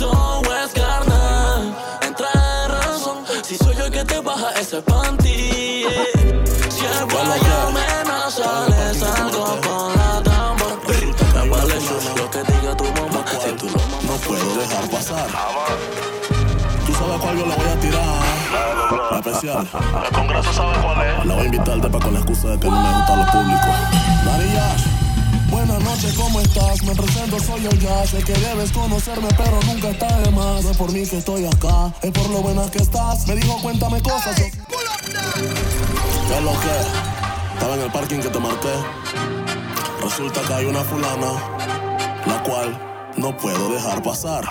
especial. 19.41 19.67
El 20.05 20.11
congreso 20.15 20.53
sabe 20.53 20.73
cuál 20.81 21.01
es. 21.07 21.25
La 21.25 21.33
voy 21.33 21.43
a 21.43 21.45
invitarte 21.45 21.89
para 21.89 22.03
con 22.03 22.13
la 22.13 22.19
excusa 22.19 22.47
de 22.49 22.59
que 22.59 22.69
no 22.69 22.81
me 22.81 22.93
gusta 22.97 23.15
lo 23.15 23.25
público. 23.31 23.67
Yash. 24.53 24.85
Buenas 25.49 25.83
noches, 25.83 26.13
¿cómo 26.15 26.39
estás? 26.39 26.83
Me 26.83 26.95
presento, 26.95 27.39
soy 27.39 27.61
yo 27.63 27.69
ya. 27.71 28.05
Sé 28.05 28.23
que 28.23 28.33
debes 28.33 28.71
conocerme, 28.71 29.27
pero 29.37 29.59
nunca 29.65 29.89
está 29.89 30.19
de 30.19 30.31
más. 30.31 30.63
No 30.63 30.71
es 30.71 30.77
por 30.77 30.91
mí 30.91 31.05
que 31.07 31.17
estoy 31.17 31.45
acá, 31.45 31.93
es 32.01 32.11
por 32.11 32.29
lo 32.29 32.41
buena 32.41 32.69
que 32.69 32.79
estás. 32.79 33.27
Me 33.27 33.35
dijo, 33.35 33.57
cuéntame 33.61 34.01
cosas. 34.01 34.35
yo- 34.37 34.45
¿Qué 36.27 36.37
es 36.37 36.43
lo 36.43 36.51
que? 36.51 37.53
Estaba 37.53 37.75
en 37.75 37.81
el 37.81 37.91
parking 37.91 38.19
que 38.19 38.29
te 38.29 38.39
marqué. 38.39 38.73
Resulta 40.03 40.41
que 40.41 40.53
hay 40.53 40.65
una 40.65 40.81
fulana, 40.81 41.31
la 42.25 42.43
cual 42.43 42.77
no 43.17 43.35
puedo 43.37 43.69
dejar 43.69 44.01
pasar. 44.01 44.43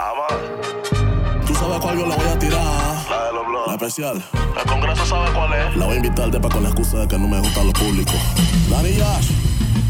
Tú 1.47 1.55
sabes 1.55 1.81
cuál 1.81 1.99
yo 1.99 2.07
la 2.07 2.17
voy 2.17 2.29
a 2.29 2.39
tirar. 2.39 2.80
La 3.71 3.77
de 3.77 3.83
los 3.83 3.93
especial. 3.93 4.25
El 4.59 4.71
congreso 4.71 5.07
sabe 5.07 5.31
cuál 5.33 5.53
es. 5.53 5.77
La 5.77 5.87
voy 5.87 5.95
a 5.95 5.97
invitarte 5.99 6.41
para 6.41 6.55
con 6.55 6.63
la 6.65 6.71
excusa 6.71 6.99
de 6.99 7.09
que 7.09 7.19
no 7.19 7.29
me 7.29 7.39
gusta 7.39 7.63
lo 7.63 7.73
público. 7.73 8.13
Dani 8.69 8.95
Yash. 8.95 9.31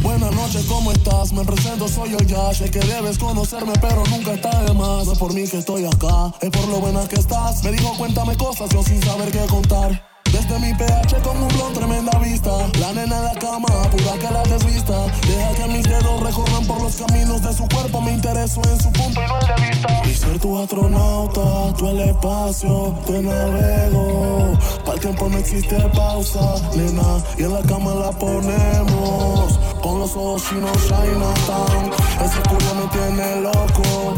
Buenas 0.02 0.32
noches, 0.32 0.66
¿cómo 0.66 0.92
estás? 0.92 1.32
Me 1.32 1.44
presento, 1.44 1.88
soy 1.88 2.10
yo 2.10 2.18
ya. 2.18 2.52
Sé 2.52 2.70
que 2.70 2.80
debes 2.80 3.18
conocerme, 3.18 3.72
pero 3.80 4.04
nunca 4.10 4.32
está 4.32 4.62
de 4.64 4.74
más. 4.74 5.06
No 5.06 5.12
es 5.12 5.18
por 5.18 5.32
mí 5.32 5.48
que 5.48 5.58
estoy 5.58 5.86
acá, 5.86 6.32
es 6.40 6.50
por 6.50 6.68
lo 6.68 6.80
buena 6.80 7.06
que 7.08 7.16
estás. 7.16 7.64
Me 7.64 7.72
dijo, 7.72 7.94
cuéntame 7.96 8.36
cosas, 8.36 8.68
yo 8.70 8.82
sin 8.82 9.02
saber 9.02 9.30
qué 9.30 9.46
contar. 9.46 10.10
Desde 10.50 10.66
mi 10.66 10.74
PH 10.74 11.22
con 11.22 11.40
un 11.40 11.46
blon, 11.46 11.72
tremenda 11.74 12.18
vista. 12.18 12.50
La 12.80 12.92
nena 12.92 13.18
en 13.18 13.24
la 13.24 13.34
cama, 13.34 13.68
pura 13.88 14.18
que 14.18 14.34
la 14.34 14.42
desvista. 14.42 15.06
Deja 15.24 15.52
que 15.52 15.68
mis 15.68 15.84
dedos 15.84 16.20
recorran 16.20 16.66
por 16.66 16.82
los 16.82 16.96
caminos 16.96 17.40
de 17.40 17.52
su 17.52 17.68
cuerpo. 17.68 18.00
Me 18.00 18.14
intereso 18.14 18.60
en 18.64 18.80
su 18.80 18.90
punto 18.90 19.20
y 19.22 19.28
no 19.28 19.38
de 19.38 19.68
vista. 19.68 20.02
Y 20.04 20.12
ser 20.12 20.40
tu 20.40 20.58
astronauta, 20.58 21.72
tú 21.78 21.86
el 21.90 22.00
espacio, 22.00 22.98
te 23.06 23.22
navego. 23.22 24.58
Para 24.84 24.94
el 24.94 25.00
tiempo 25.00 25.28
no 25.28 25.38
existe 25.38 25.76
pausa, 25.94 26.56
nena. 26.74 27.22
Y 27.38 27.44
en 27.44 27.54
la 27.54 27.62
cama 27.62 27.94
la 27.94 28.10
ponemos. 28.10 29.56
Con 29.80 30.00
los 30.00 30.16
ojos 30.16 30.42
chinos, 30.48 30.76
Chinatown. 30.82 31.92
Ese 32.24 32.40
culo 32.48 32.74
me 32.74 32.88
tiene 32.90 33.40
loco. 33.42 34.16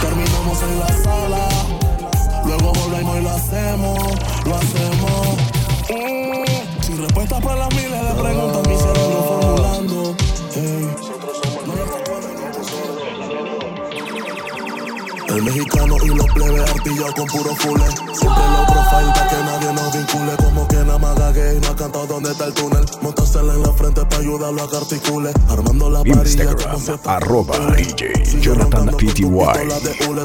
Terminamos 0.00 0.62
en 0.62 0.80
la 0.80 0.88
sala. 1.04 1.48
Luego 2.46 2.72
volvemos 2.72 3.18
y 3.18 3.20
lo 3.20 3.30
hacemos, 3.30 3.98
lo 4.46 4.54
hacemos. 4.54 5.57
Mm, 5.90 6.82
Sin 6.82 6.98
respuestas 6.98 7.42
para 7.42 7.56
las 7.56 7.74
miles 7.74 7.90
de 8.02 8.22
preguntas, 8.22 8.68
mi 8.68 8.76
cerebro 8.76 9.22
formulando. 9.40 10.16
Ey. 10.54 10.88
El 15.28 15.42
mexicano 15.42 15.96
y 16.02 16.08
los 16.08 16.26
plebes 16.32 16.70
artillados 16.70 17.14
con 17.14 17.26
puro 17.26 17.54
fule. 17.56 17.84
Siempre 18.12 18.44
los 18.50 18.66
para 18.90 19.28
que 19.28 19.36
nadie 19.36 19.72
nos 19.72 19.92
vincule. 19.92 20.32
Como 20.36 20.68
que 20.68 20.76
nada 20.76 20.98
más 20.98 21.34
gay 21.34 21.58
no 21.60 21.68
ha 21.68 21.76
cantado 21.76 22.06
dónde 22.06 22.30
está 22.32 22.46
el 22.46 22.54
túnel. 22.54 22.84
Montársela 23.02 23.54
en 23.54 23.62
la 23.62 23.72
frente 23.72 24.04
para 24.04 24.18
ayudarlo 24.18 24.62
a 24.62 24.70
que 24.70 24.76
articule. 24.76 25.32
Armando 25.48 25.90
la 25.90 25.98
varilla 26.00 26.54
como 26.54 26.78
si 26.78 26.90
Instagram, 26.90 27.00
arroba 27.04 27.58
DJ 27.76 28.40
Jonathan 28.40 28.86
PTY. 28.96 29.22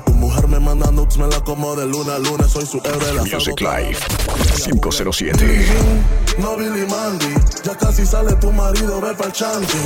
Tu 0.06 0.14
mujer 0.14 0.48
me 0.48 0.60
manda 0.60 0.92
nudes, 0.92 1.18
me 1.18 1.28
la 1.28 1.40
como 1.42 1.76
de 1.76 1.86
luna 1.86 2.16
a 2.16 2.20
lunes. 2.20 2.52
Soy 2.52 2.66
su 2.66 2.78
héroe, 2.84 3.14
la 3.14 3.24
Music 3.24 3.60
Live 3.60 3.98
507. 4.64 5.66
no 6.40 6.56
Billy 6.58 6.86
Mandy, 6.88 7.34
ya 7.64 7.76
casi 7.76 8.06
sale 8.06 8.34
tu 8.36 8.52
marido, 8.52 9.00
ve 9.02 9.14
pa'l 9.14 9.32
chanti. 9.32 9.78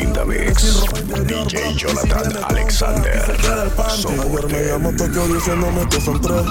In 0.00 0.12
the 0.12 0.24
mix, 0.24 0.84
DJ 1.26 1.74
Jonathan 1.76 2.44
Alexander. 2.48 3.24
Ayer 3.84 4.46
me 4.48 4.64
llamó 4.66 4.92
Tokio 4.96 5.26
diciéndome 5.28 5.88
que 5.88 6.00
son 6.00 6.20
tres. 6.20 6.44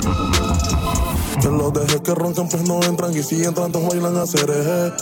Que 1.42 1.50
los 1.50 1.74
dejé 1.74 2.02
que 2.02 2.16
roncan 2.16 2.48
pues 2.48 2.68
no 2.68 2.82
entran 2.84 3.16
y 3.18 3.24
si 3.24 3.44
entran 3.44 3.72
todos 3.72 3.90
bailan 3.90 4.18
a 4.18 4.26
cereje. 4.26 4.94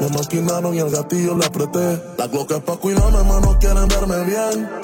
Me 0.00 0.08
maquinaron 0.08 0.74
y 0.74 0.78
el 0.78 0.90
gatillo 0.90 1.36
le 1.36 1.44
apreté. 1.44 2.02
La 2.16 2.26
Glock 2.26 2.52
es 2.52 2.62
pa' 2.62 2.76
cuidarme, 2.76 3.18
hermano, 3.18 3.58
quieren 3.58 3.88
verme 3.88 4.24
bien. 4.24 4.79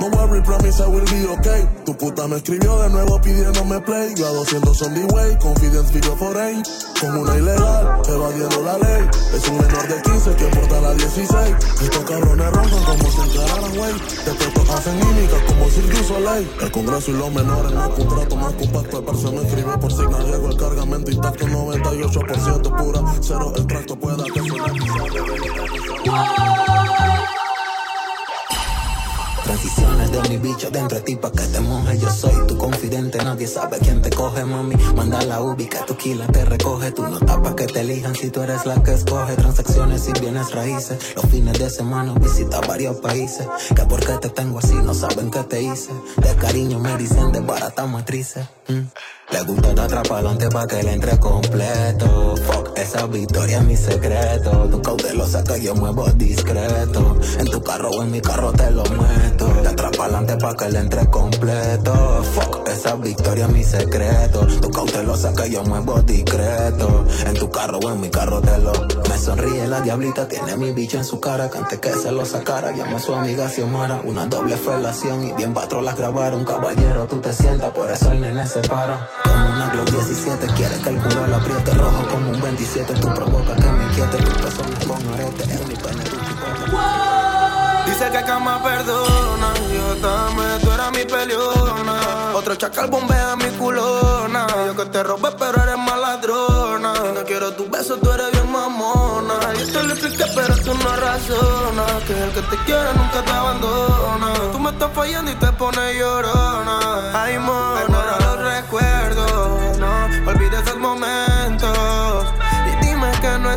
No 0.00 0.08
worry, 0.10 0.40
promise 0.42 0.80
I 0.80 0.86
will 0.86 1.04
be 1.06 1.26
okay. 1.26 1.66
Tu 1.84 1.92
puta 1.96 2.28
me 2.28 2.36
escribió 2.36 2.78
de 2.78 2.88
nuevo 2.90 3.20
pidiéndome 3.20 3.80
play. 3.80 4.14
Yo 4.14 4.28
a 4.28 4.30
200 4.30 4.76
son 4.76 4.94
the 4.94 5.04
way, 5.12 5.36
confidence 5.38 5.92
video 5.92 6.16
foreign. 6.16 6.62
Con 7.00 7.16
una 7.16 7.36
ilegal, 7.36 8.02
evadiendo 8.08 8.62
la 8.62 8.78
ley. 8.78 9.08
Es 9.34 9.48
un 9.48 9.58
menor 9.58 9.88
de 9.88 10.02
15 10.02 10.34
que 10.36 10.44
porta 10.46 10.80
la 10.80 10.94
16. 10.94 11.56
Estos 11.82 12.04
cabrones 12.04 12.50
roncan 12.52 12.84
como 12.84 13.10
si 13.10 13.20
encararan, 13.20 13.74
güey. 13.76 13.92
Después 14.24 14.70
hacen 14.70 14.96
mímica 14.98 15.44
como 15.46 15.68
Cirque 15.68 15.98
du 15.98 16.04
Soleil. 16.04 16.50
El 16.60 16.70
congreso 16.70 17.10
y 17.10 17.14
los 17.14 17.32
menores, 17.32 17.72
más 17.72 17.88
contrato, 17.88 18.36
más 18.36 18.54
compacto. 18.54 18.98
El 18.98 19.04
parce 19.04 19.30
me 19.30 19.42
escribe 19.42 19.78
por 19.78 19.92
signo, 19.92 20.18
llego 20.20 20.48
el 20.48 20.56
cargamento 20.56 21.10
intacto. 21.10 21.46
98% 21.46 22.76
pura, 22.76 23.00
cero 23.20 23.52
extracto. 23.56 23.98
Pueda 23.98 24.24
que 24.24 24.40
Transiciones 29.48 30.12
de 30.12 30.28
mi 30.28 30.36
bicho 30.36 30.70
dentro 30.70 30.98
de 30.98 31.04
ti 31.04 31.16
pa' 31.16 31.32
que 31.32 31.42
te 31.44 31.58
mojes 31.60 31.98
Yo 31.98 32.10
soy 32.10 32.46
tu 32.46 32.58
confidente, 32.58 33.16
nadie 33.24 33.46
sabe 33.46 33.78
quién 33.78 34.02
te 34.02 34.10
coge, 34.10 34.44
mami. 34.44 34.74
Manda 34.94 35.22
la 35.22 35.40
ubi 35.40 35.64
que 35.64 35.78
tu 35.86 35.96
kila 35.96 36.26
te 36.26 36.44
recoge. 36.44 36.92
Tú 36.92 37.02
no 37.08 37.18
tapas 37.18 37.54
que 37.54 37.64
te 37.66 37.80
elijan 37.80 38.14
si 38.14 38.28
tú 38.28 38.42
eres 38.42 38.66
la 38.66 38.82
que 38.82 38.92
escoge. 38.92 39.36
Transacciones 39.36 40.06
y 40.06 40.20
bienes 40.20 40.52
raíces. 40.52 40.98
Los 41.16 41.24
fines 41.30 41.58
de 41.58 41.70
semana 41.70 42.12
visita 42.20 42.60
varios 42.60 42.96
países. 42.96 43.48
Que 43.74 43.86
porque 43.86 44.12
te 44.20 44.28
tengo 44.28 44.58
así 44.58 44.74
no 44.74 44.92
saben 44.92 45.30
qué 45.30 45.42
te 45.44 45.62
hice. 45.62 45.92
De 46.18 46.36
cariño 46.36 46.78
me 46.78 46.94
dicen 46.98 47.32
de 47.32 47.40
barata 47.40 47.86
matrices. 47.86 48.46
Mm. 48.68 48.82
Le 49.30 49.42
gusta 49.42 49.74
de 49.74 49.82
atrás 49.82 50.08
pa'lante 50.08 50.48
pa' 50.48 50.66
que 50.66 50.82
le 50.82 50.92
entre 50.94 51.18
completo. 51.18 52.34
Fuck, 52.46 52.78
esa 52.78 53.06
victoria 53.06 53.58
es 53.58 53.64
mi 53.64 53.76
secreto. 53.76 54.50
Tu 54.70 54.80
cautelo 54.80 55.26
saca 55.26 55.58
yo 55.58 55.74
muevo 55.74 56.06
discreto. 56.14 57.18
En 57.38 57.44
tu 57.44 57.62
carro 57.62 57.90
o 57.90 58.02
en 58.02 58.10
mi 58.10 58.22
carro 58.22 58.52
te 58.52 58.70
lo 58.70 58.84
meto 58.84 59.46
De 59.62 59.68
atrás 59.68 59.92
pa'lante 59.98 60.36
pa' 60.38 60.54
que 60.56 60.70
le 60.70 60.78
entre 60.78 61.06
completo. 61.10 62.22
Fuck, 62.34 62.68
esa 62.68 62.94
victoria 62.96 63.44
es 63.44 63.52
mi 63.52 63.62
secreto. 63.64 64.46
Tu 64.62 64.70
cautelo 64.70 65.14
saca 65.14 65.46
yo 65.46 65.62
muevo 65.62 66.00
discreto. 66.00 67.04
En 67.26 67.34
tu 67.34 67.50
carro 67.50 67.80
o 67.80 67.90
en 67.90 68.00
mi 68.00 68.08
carro 68.08 68.40
te 68.40 68.56
lo 68.56 68.72
Me 69.10 69.18
sonríe 69.18 69.66
la 69.66 69.82
diablita, 69.82 70.26
tiene 70.26 70.56
mi 70.56 70.72
bicho 70.72 70.96
en 70.96 71.04
su 71.04 71.20
cara. 71.20 71.50
Que 71.50 71.58
antes 71.58 71.78
que 71.80 71.92
se 71.92 72.10
lo 72.10 72.24
sacara, 72.24 72.72
llama 72.72 72.96
a 72.96 73.00
su 73.00 73.14
amiga 73.14 73.50
Xiomara. 73.50 74.00
Una 74.04 74.24
doble 74.24 74.56
felación 74.56 75.26
y 75.26 75.32
bien 75.34 75.52
patrón 75.52 75.84
las 75.84 75.98
grabaron. 75.98 76.46
Caballero, 76.46 77.06
tú 77.06 77.20
te 77.20 77.34
sientas, 77.34 77.72
por 77.72 77.90
eso 77.90 78.10
el 78.10 78.22
nene 78.22 78.46
se 78.46 78.60
para 78.60 79.17
como 79.28 79.46
una 79.50 79.68
Glock 79.70 79.90
17 79.90 80.46
Quiere 80.56 80.76
que 80.82 80.90
el 80.90 80.98
culo 80.98 81.26
la 81.26 81.36
apriete. 81.36 81.74
Rojo 81.74 82.08
como 82.08 82.30
un 82.30 82.40
27 82.40 82.94
Tú 82.94 83.08
provoca 83.14 83.54
que 83.56 83.70
me 83.70 83.84
inquiete. 83.84 84.16
Tus 84.18 84.34
pezones 84.34 84.86
con 84.86 85.14
arete 85.14 85.44
Es 85.44 85.66
mi 85.66 85.74
pene 85.76 86.04
tu 86.04 86.16
Dice 87.88 88.10
que 88.10 88.22
cama 88.22 88.62
perdona, 88.62 89.54
yo 89.72 89.96
también, 89.96 90.60
tú 90.60 90.70
eras 90.70 90.90
mi 90.92 91.04
peleona. 91.04 91.96
Otro 92.34 92.54
chacal 92.54 92.88
bombea 92.90 93.34
mi 93.36 93.50
culona. 93.56 94.46
Yo 94.66 94.76
que 94.76 94.84
te 94.90 95.02
robé, 95.02 95.30
pero 95.38 95.62
eres 95.62 95.78
más 95.78 95.98
ladrona. 95.98 96.92
No 97.14 97.24
quiero 97.24 97.52
tu 97.54 97.68
beso, 97.70 97.96
tú 97.96 98.10
eres 98.12 98.30
bien 98.32 98.52
mamona. 98.52 99.34
Yo 99.58 99.72
te 99.72 99.82
lo 99.82 99.92
expliqué, 99.94 100.24
pero 100.34 100.54
tú 100.58 100.74
no 100.74 100.96
razonas. 100.96 102.02
Que 102.06 102.12
el 102.24 102.30
que 102.32 102.42
te 102.42 102.56
quiere 102.66 102.92
nunca 102.94 103.24
te 103.24 103.32
abandona. 103.32 104.32
Tú 104.52 104.58
me 104.60 104.70
estás 104.70 104.90
fallando 104.94 105.30
y 105.30 105.34
te 105.36 105.50
pones 105.52 105.98
llorona. 105.98 106.78
Ay, 107.14 107.38
mona, 107.38 108.18
los 108.20 108.38
recuerdos. 108.54 109.47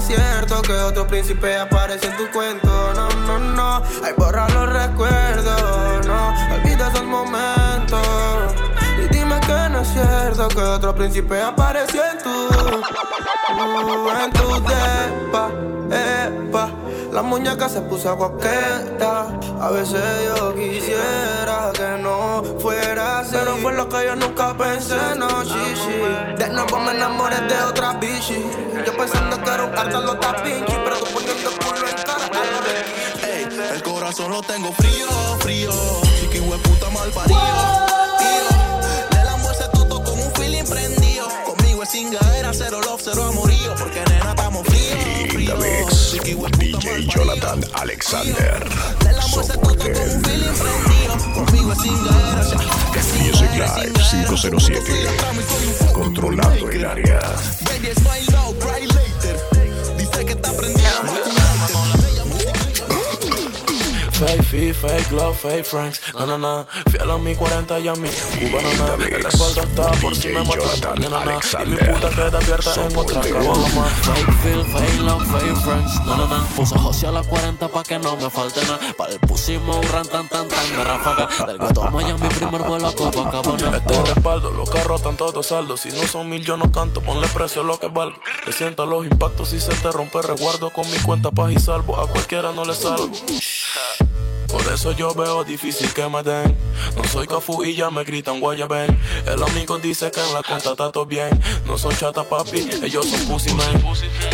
Es 0.02 0.08
cierto 0.08 0.62
que 0.62 0.74
otro 0.74 1.06
príncipe 1.08 1.56
aparece 1.56 2.08
en 2.08 2.18
tu 2.18 2.30
cuento. 2.32 2.94
No, 2.96 3.10
no, 3.28 3.40
no. 3.40 3.84
Ay, 4.04 4.14
borra 4.18 4.48
los 4.50 4.70
recuerdos. 4.70 6.06
No 6.08 6.34
olvides 6.56 6.88
esos 6.88 7.06
momentos. 7.06 8.61
Otro 9.82 10.94
príncipe 10.96 11.41
apareció 11.41 12.02
en 12.06 12.17
tu, 12.20 12.30
en 14.24 14.32
tu 14.32 14.48
depa, 14.67 15.50
epa. 15.89 16.70
La 17.12 17.22
muñeca 17.22 17.67
se 17.67 17.82
puso 17.82 18.15
coqueta. 18.15 19.28
A 19.60 19.70
veces 19.72 20.02
yo 20.24 20.54
quisiera 20.54 21.72
que 21.74 22.02
no 22.02 22.44
fuera 22.60 23.20
así. 23.20 23.32
Pero 23.34 23.58
fue 23.58 23.74
lo 23.74 23.89
que 23.89 24.06
yo 24.06 24.15
nunca 24.15 24.56
pensé, 24.56 25.15
no, 25.17 25.44
shishi. 25.44 26.38
De 26.38 26.50
nuevo 26.50 26.80
me 26.80 26.91
enamoré 26.91 27.41
de 27.41 27.63
otra 27.63 27.94
bichi. 27.94 28.46
Yo 28.86 28.96
pensando 28.96 29.41
que 29.44 29.50
era 29.50 29.63
un 29.63 29.72
cartalo 29.72 30.13
da 30.15 30.44
pinky, 30.44 30.74
pero 30.84 30.98
tú 30.98 31.06
poniendo 31.12 31.50
culo 31.52 31.88
en 31.88 31.96
cara. 32.04 32.30
Ey, 33.28 33.48
el 33.74 33.84
corazón 33.84 34.32
lo 34.32 34.41
tengo 34.41 34.72
frío, 34.74 35.08
frío. 35.39 35.72
Chiqui 36.20 36.39
puta 36.39 36.89
mal 36.91 37.10
parido. 37.10 38.01
Prendido. 40.72 41.28
Conmigo 41.46 41.84
es 41.84 41.90
sin 41.90 42.14
era 42.14 42.52
cero 42.54 42.80
love, 42.84 43.02
cero 43.04 43.24
amorío. 43.26 43.76
Porque 43.78 44.02
nena 44.10 44.30
estamos 44.32 44.66
frío, 44.68 44.96
frío. 45.30 46.48
DJ 46.58 47.08
Jonathan 47.08 47.64
Alexander. 47.74 48.70
De 49.04 49.12
la 49.12 49.28
muerte 49.28 49.54
todo 49.54 49.78
con 49.78 49.88
un 49.88 50.24
feeling 50.24 50.56
prendido. 50.64 51.14
Conmigo 51.36 51.72
es 51.74 51.82
sin 51.82 51.98
era 52.08 52.82
Music 53.20 53.52
Live 53.54 53.94
507. 54.10 55.94
Controlando 55.94 56.70
el 56.70 56.86
área. 56.86 57.20
Baby, 57.66 57.94
smile 57.96 58.32
now, 58.32 58.54
cry 58.60 58.88
later. 58.88 59.36
Dice 59.98 60.26
que 60.26 60.34
está 60.34 60.52
prendido. 60.54 62.01
Fake 64.22 64.44
feet, 64.44 64.76
fake 64.76 65.12
love, 65.14 65.36
fake 65.36 65.66
franks. 65.66 66.00
No, 66.14 66.28
no, 66.28 66.38
no. 66.38 66.68
Fiel 66.92 67.10
a 67.10 67.18
mi 67.18 67.34
40 67.34 67.80
y 67.80 67.88
a 67.88 67.96
mi 67.96 68.08
cubana. 68.08 68.70
No, 68.78 69.04
el 69.04 69.26
espalda 69.26 69.64
está 69.64 69.92
por 70.00 70.16
si 70.16 70.28
me 70.28 70.44
muerto. 70.44 70.68
No, 71.00 71.10
no, 71.10 71.26
no. 71.26 71.40
Y 71.66 71.70
mi 71.70 71.76
puta 71.78 72.10
queda 72.12 72.38
abierta 72.38 72.86
en 72.86 72.96
otra 72.96 73.20
cama. 73.22 73.86
Fake 74.04 74.32
feel, 74.44 74.64
fake 74.64 75.00
love, 75.00 75.26
fake 75.26 75.58
friends. 75.64 76.06
No, 76.06 76.18
no, 76.18 76.28
no. 76.28 76.46
Puse 76.56 76.78
José 76.78 77.08
a 77.08 77.12
las 77.14 77.26
40 77.26 77.68
pa' 77.68 77.82
que 77.82 77.98
no 77.98 78.16
me 78.16 78.30
falte 78.30 78.62
nada. 78.62 78.80
Para 78.96 79.14
el 79.14 79.20
pusimos 79.22 79.78
un 79.78 79.92
ran 79.92 80.08
tan 80.08 80.30
tan 80.30 80.48
tan 80.48 80.70
de 80.70 80.84
ráfaga. 80.84 81.48
Del 81.48 81.58
gato 81.58 81.90
Miami, 81.90 82.28
primer 82.28 82.62
vuelo 82.62 82.90
a 82.90 82.94
Copacabana. 82.94 83.78
Este 83.78 84.04
respaldo, 84.04 84.52
los 84.52 84.70
carros 84.70 85.02
están 85.02 85.18
todos 85.18 85.48
saldos. 85.48 85.80
Si 85.80 85.90
no 85.90 86.04
son 86.04 86.30
mil, 86.30 86.46
yo 86.46 86.58
no 86.58 86.72
canto. 86.72 87.02
Ponle 87.02 87.28
precio 87.30 87.64
a 87.64 87.66
lo 87.66 87.80
que 87.80 87.88
valgo. 87.88 88.20
Le 88.46 88.54
siento 88.54 88.86
los 88.86 89.04
impactos 89.04 89.50
si 89.50 89.60
se 89.60 89.74
te 89.74 89.92
rompe. 89.92 90.22
Resguardo 90.22 90.70
con 90.70 90.88
mi 90.92 90.98
cuenta 91.00 91.32
paz 91.32 91.52
y 91.52 91.60
salvo. 91.60 92.00
A 92.00 92.08
cualquiera 92.08 92.52
no 92.52 92.66
le 92.66 92.76
salvo. 92.76 93.10
Por 94.52 94.68
eso 94.74 94.92
yo 94.92 95.14
veo 95.14 95.44
difícil 95.44 95.94
que 95.94 96.08
me 96.10 96.22
den. 96.24 96.58
No 96.96 97.04
soy 97.06 97.28
Cafu 97.28 97.64
y 97.64 97.76
ya 97.76 97.90
me 97.90 98.04
gritan 98.04 98.40
guayabén. 98.40 99.00
El 99.26 99.42
amigo 99.42 99.78
dice 99.80 100.12
que 100.12 100.20
en 100.20 100.34
la 100.34 100.44
cuenta 100.44 100.72
está 100.72 100.92
todo 100.92 101.06
bien. 101.06 101.30
No 101.66 101.78
son 101.78 101.96
chata 101.96 102.24
papi, 102.24 102.70
ellos 102.84 103.06
son 103.08 103.28
pussy 103.28 103.54
man. 103.54 103.82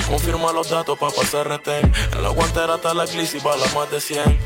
Confirma 0.09 0.51
los 0.51 0.69
datos 0.69 0.97
pa' 0.97 1.11
pasar 1.11 1.47
retén. 1.47 1.91
En 2.13 2.23
la 2.23 2.29
guantera 2.29 2.75
está 2.75 2.93
la 2.93 3.05
gliss 3.05 3.35
y 3.35 3.39
bala 3.39 3.65
más 3.75 3.91
de 3.91 4.01
100. 4.01 4.39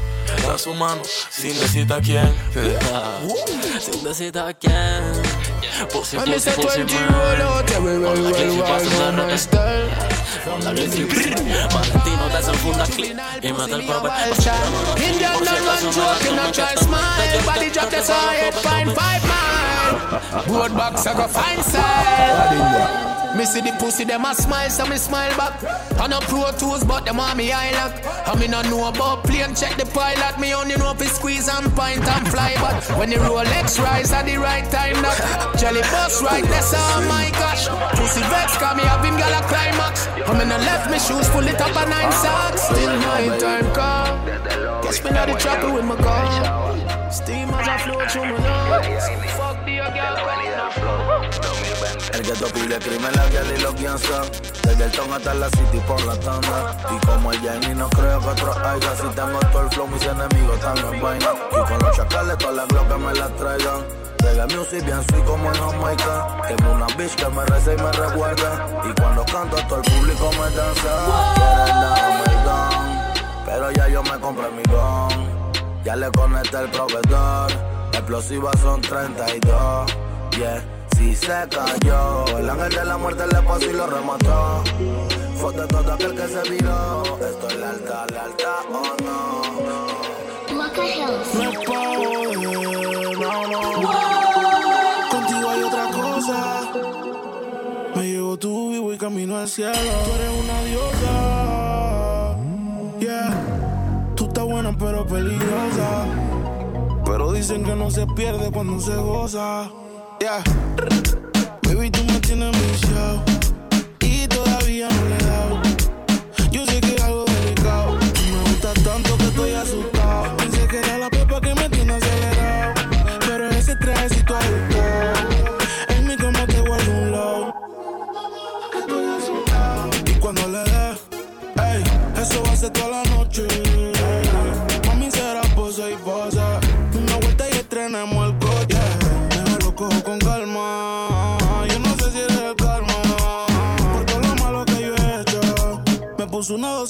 Da 0.44 0.58
su 0.58 0.74
mano, 0.74 1.02
sin 1.30 1.58
decir 1.60 1.92
a 1.92 2.00
quién. 2.00 2.34
Sin 3.82 4.04
decir 4.04 4.38
a 4.38 4.54
quién. 4.54 5.31
Pussy, 5.92 6.18
When 6.18 6.28
me 6.30 6.34
pussy, 6.36 6.50
say 6.50 6.56
pussy, 6.62 6.84
20 6.84 6.94
man. 6.94 7.14
roll 7.14 7.42
out, 7.48 7.70
yeah, 7.70 7.80
we 7.80 8.00
well, 8.00 8.14
Con 8.14 8.24
la 8.24 8.30
well, 8.32 8.40
glitzy 8.40 8.58
well, 8.58 8.68
paso 8.68 8.90
know 8.90 9.12
de 9.12 9.18
my 9.18 9.26
rete. 9.26 9.38
style. 9.38 9.90
Con 10.46 10.60
la 10.64 10.72
glitzy, 10.74 11.04
Valentino 11.74 12.30
desenfunda 12.30 12.86
clip 12.86 13.18
y 13.44 13.54
mete 13.54 13.74
el 13.76 13.86
proper. 13.86 14.12
Indian 14.98 15.34
don't 15.46 15.66
run 15.66 15.92
joking, 15.94 16.36
not 16.36 16.54
try 16.54 16.76
smile. 16.76 17.42
Body 17.46 17.70
drop 17.70 17.90
the 17.90 18.02
side, 18.02 18.54
fine 18.56 18.90
five 18.96 19.24
mile. 19.32 20.44
Road 20.48 20.74
box, 20.74 21.06
I 21.08 21.14
go 21.14 21.28
fine 21.28 21.64
side. 21.64 23.11
Me 23.38 23.46
see 23.46 23.62
the 23.62 23.72
pussy, 23.80 24.04
them 24.04 24.26
a 24.26 24.36
smile, 24.36 24.70
so 24.70 24.86
me 24.86 24.98
smile 24.98 25.36
back. 25.38 25.56
I 26.00 26.08
no 26.08 26.20
pro 26.20 26.52
tools, 26.58 26.84
but 26.84 27.06
them 27.06 27.20
on 27.20 27.38
me 27.38 27.52
eye 27.52 27.72
lock. 27.72 27.94
I 28.28 28.36
me 28.40 28.48
no 28.48 28.62
know 28.64 28.90
about 28.90 29.24
plane, 29.24 29.56
check 29.56 29.78
the 29.78 29.86
pilot. 29.86 30.40
Me 30.40 30.54
only 30.54 30.76
know 30.76 30.92
if 30.92 31.08
squeeze 31.08 31.48
and 31.48 31.74
pint 31.76 32.04
and 32.04 32.28
fly 32.28 32.54
back. 32.56 32.84
When 32.98 33.10
the 33.10 33.18
Rolex 33.18 33.80
rise 33.80 34.12
at 34.12 34.26
the 34.26 34.38
right 34.38 34.66
time, 34.70 35.00
that 35.02 35.56
jelly 35.58 35.82
bus 35.82 36.22
right, 36.22 36.44
that's 36.44 36.74
all 36.74 37.02
my 37.08 37.32
gosh. 37.32 37.68
Pussy 37.96 38.22
vex, 38.28 38.58
cause 38.58 38.76
me 38.76 38.84
have 38.84 39.04
him 39.04 39.16
a 39.16 39.42
climax. 39.48 40.08
I 40.28 40.38
me 40.38 40.46
no 40.46 40.58
left 40.58 40.92
me 40.92 41.00
shoes, 41.00 41.30
pull 41.30 41.48
it 41.48 41.60
up 41.60 41.72
a 41.72 41.90
nine 41.90 42.12
socks. 42.12 42.64
Still 42.68 42.98
my 43.00 43.38
time 43.40 43.68
come. 43.74 44.82
Guess 44.84 45.04
me 45.04 45.12
not 45.12 45.28
the 45.28 45.36
chopper 45.40 45.72
with 45.72 45.86
my 45.86 45.96
car. 45.96 47.12
Steam 47.12 47.50
as 47.50 47.68
I 47.68 47.78
flow 47.80 48.06
through 48.08 48.28
my 48.28 48.40
nose. 48.44 49.51
Girl. 49.94 50.22
El 52.14 52.22
que 52.24 52.34
pide 52.34 52.78
crimen, 52.80 53.12
la 53.16 53.26
guía 53.30 53.42
y 53.56 53.62
los 53.62 53.76
guianza. 53.76 54.22
Desde 54.64 54.84
el 54.84 54.92
ton 54.92 55.12
hasta 55.14 55.34
la 55.34 55.50
city 55.50 55.80
por 55.88 56.02
la 56.06 56.16
tanda. 56.20 56.78
Y 56.92 57.06
como 57.06 57.32
el 57.32 57.40
Jamie 57.40 57.74
no 57.74 57.90
creo 57.90 58.20
que 58.20 58.28
otro 58.28 58.54
haya. 58.54 58.96
Si 58.96 59.08
tengo 59.16 59.40
todo 59.52 59.62
el 59.62 59.70
flow, 59.70 59.88
mis 59.88 60.04
enemigos 60.04 60.56
están 60.56 60.78
en 60.78 61.02
vaina. 61.02 61.28
Y 61.52 61.68
con 61.68 61.80
los 61.80 61.96
chacales, 61.96 62.38
todas 62.38 62.56
las 62.56 62.68
glocas 62.68 63.00
me 63.00 63.14
las 63.14 63.36
traigan. 63.38 63.86
Reggae 64.20 64.56
music 64.56 64.86
bien 64.86 65.04
sweet 65.10 65.26
como 65.26 65.48
en 65.48 65.56
Jamaica. 65.56 66.38
Tengo 66.48 66.72
una 66.74 66.88
bitch 66.98 67.16
que 67.16 67.28
me 67.30 67.46
reza 67.46 67.74
y 67.74 67.78
me 67.78 67.92
recuerda. 67.92 68.68
Y 68.84 69.02
cuando 69.02 69.26
canto, 69.26 69.56
todo 69.68 69.82
el 69.82 69.92
público 69.92 70.32
me 70.32 70.56
danza. 70.56 71.34
Quieren 71.36 71.82
darme 71.82 72.24
el 72.28 72.44
don, 72.44 73.46
pero 73.46 73.72
ya 73.72 73.88
yo 73.88 74.04
me 74.04 74.20
compré 74.20 74.50
mi 74.52 74.64
gun. 74.64 75.84
Ya 75.84 75.96
le 75.96 76.12
conecté 76.12 76.58
el 76.60 76.70
proveedor. 76.70 77.81
Explosivas 77.94 78.60
son 78.60 78.82
32. 78.82 79.96
Yeah, 80.38 80.64
si 80.96 81.16
se 81.16 81.28
cayó. 81.50 82.26
El 82.38 82.50
ángel 82.50 82.74
de 82.74 82.86
la 82.86 82.98
muerte 82.98 83.24
le 83.28 83.42
pasó 83.42 83.70
y 83.70 83.74
lo 83.74 83.88
remató. 83.88 84.64
Fue 85.36 85.54
de 85.54 85.68
todo 85.68 85.94
aquel 85.94 86.16
que 86.16 86.28
se 86.28 86.50
viró. 86.50 87.04
Esto 87.04 87.48
es 87.48 87.56
lealtad, 87.58 88.10
lealtad 88.10 88.66
o 88.70 88.82
no. 89.04 89.42
No 90.54 90.66
es 90.66 90.72
pa' 90.72 90.86
joder, 91.66 92.38
no, 93.20 93.48
no. 93.48 93.62
Contigo 95.10 95.50
hay 95.50 95.64
otra 95.64 95.86
cosa. 95.92 96.72
Me 97.96 98.04
llevo 98.04 98.38
vivo 98.70 98.94
y 98.94 98.98
camino 98.98 99.38
al 99.38 99.48
cielo. 99.50 99.74
Tú 99.74 100.12
eres 100.16 100.32
una 100.44 100.62
diosa. 100.64 102.36
Yeah. 103.00 103.34
Tú 104.16 104.26
estás 104.26 104.46
buena 104.46 104.76
pero 104.78 105.06
peligrosa. 105.06 106.06
Dicen 107.42 107.64
que 107.64 107.76
no 107.76 107.90
se 107.90 108.06
pierde 108.06 108.52
cuando 108.52 108.80
se 108.80 108.96
goza. 108.98 109.68
Yeah. 110.20 110.44
Baby, 111.64 111.90
tú 111.90 112.04
me 112.04 112.20
tienes 112.20 112.52
viciado. 112.72 113.24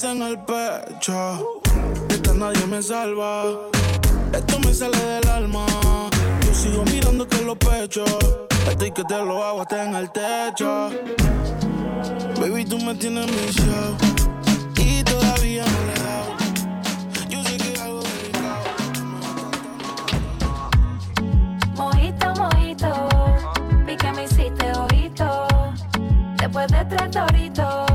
En 0.04 0.22
el 0.24 0.40
pecho. 0.40 1.62
Esta 2.10 2.34
nadie 2.34 2.66
me 2.66 2.82
salva. 2.82 3.44
Esto 4.34 4.60
me 4.60 4.74
sale 4.74 4.98
del 4.98 5.30
alma. 5.30 5.66
Yo 6.46 6.54
sigo 6.54 6.84
mirándote 6.86 7.44
los 7.44 7.58
pechos. 7.58 8.10
Estoy 8.70 8.92
que 8.92 9.04
te 9.04 9.18
lo 9.18 9.44
hago 9.44 9.62
hasta 9.62 9.86
en 9.86 9.96
el 9.96 10.10
techo. 10.12 10.90
Baby, 12.40 12.66
tú 12.66 12.80
me 12.80 12.96
tienes 12.96 13.28
viciado. 13.28 13.98
Y 14.78 15.04
todavía 15.04 15.66
no 15.66 15.80
le 15.86 15.94
he 15.94 16.04
dado. 16.04 16.36
Yo 17.30 17.44
sé 17.44 17.58
que 17.58 17.82
algo 17.82 18.02
delicado. 18.02 18.64
Mojito, 21.76 22.34
mojito, 22.36 23.10
vi 23.86 23.96
que 23.98 24.12
me 24.14 24.24
hiciste 24.24 24.72
ojito. 24.74 25.48
Después 26.38 26.68
de 26.72 26.86
tres 26.86 27.12
doritos, 27.12 27.91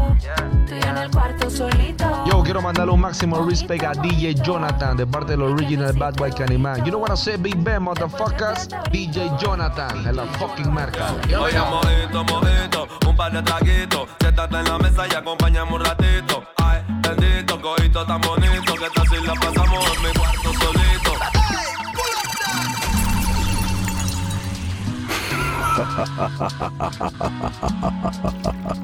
solito. 1.51 2.25
Yo, 2.27 2.43
quiero 2.43 2.61
mandarle 2.61 2.93
un 2.93 3.01
máximo 3.01 3.45
respect 3.45 3.85
a 3.85 3.93
DJ 3.93 4.35
Jonathan 4.35 4.97
de 4.97 5.07
parte 5.07 5.33
del 5.33 5.43
original 5.43 5.93
Bad 5.93 6.17
Boy 6.17 6.33
Candyman. 6.33 6.85
You 6.85 6.91
know 6.91 7.01
what 7.01 7.11
I 7.13 7.17
say, 7.17 7.37
Big 7.37 7.57
Ben, 7.63 7.83
motherfuckers? 7.83 8.69
DJ 8.91 9.31
Jonathan, 9.39 10.07
en 10.07 10.17
la 10.17 10.25
fucking 10.39 10.73
marca. 10.73 11.15
Yo, 11.29 11.43
Oye, 11.43 11.59
mojito, 11.59 12.25
mojito, 12.25 12.89
un 13.09 13.17
par 13.17 13.33
de 13.33 13.43
traguitos. 13.43 14.09
Siéntate 14.21 14.57
en 14.57 14.65
la 14.65 14.79
mesa 14.79 15.07
y 15.11 15.15
acompáñame 15.15 15.73
un 15.75 15.85
ratito. 15.85 16.43
Ay, 16.57 16.83
bendito, 17.03 17.61
cojito 17.61 18.07
tan 18.07 18.21
bonito 18.21 18.75
que 18.75 18.87
esta 18.87 19.03
si 19.03 19.27
la 19.27 19.35
pasamos 19.35 19.85
en 19.97 20.03
mi 20.03 20.13
cuarto 20.15 20.53
solito. 20.53 21.13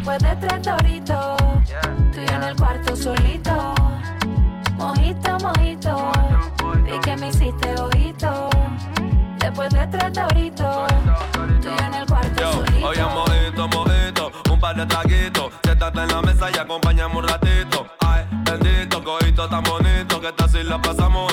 Después 0.00 0.18
de 0.22 0.36
tres 0.36 0.62
doritos, 0.62 1.36
tú 1.36 2.20
y 2.22 2.26
yo 2.26 2.34
en 2.34 2.42
el 2.42 2.56
cuarto 2.56 2.96
solito. 2.96 3.74
Mojito, 4.78 5.38
mojito. 5.40 6.12
Vi 6.84 6.98
que 7.00 7.16
me 7.18 7.28
hiciste 7.28 7.74
ojito. 7.78 8.48
Después 9.38 9.68
de 9.68 9.86
tres 9.88 10.10
doritos, 10.14 10.86
tú 11.34 11.40
y 11.42 11.62
yo 11.62 11.76
en 11.86 11.94
el 11.94 12.06
cuarto 12.06 12.40
Yo, 12.40 12.50
solito. 12.50 12.88
oye, 12.88 13.02
mojito, 13.04 13.68
mojito, 13.68 14.32
un 14.50 14.58
par 14.58 14.74
de 14.74 14.86
traguitos. 14.86 15.52
Siéntate 15.64 16.00
en 16.00 16.08
la 16.08 16.22
mesa 16.22 16.48
y 16.50 16.58
acompáñame 16.58 17.16
un 17.18 17.28
ratito. 17.28 17.86
Ay, 18.00 18.24
bendito, 18.30 19.04
cojito 19.04 19.48
tan 19.50 19.62
bonito. 19.64 20.18
Que 20.18 20.32
tal 20.32 20.48
si 20.48 20.62
la 20.62 20.80
pasamos 20.80 21.29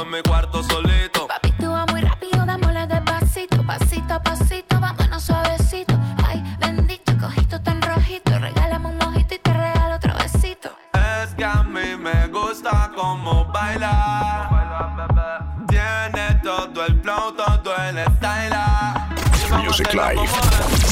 Music 19.52 19.94
Live 19.94 20.30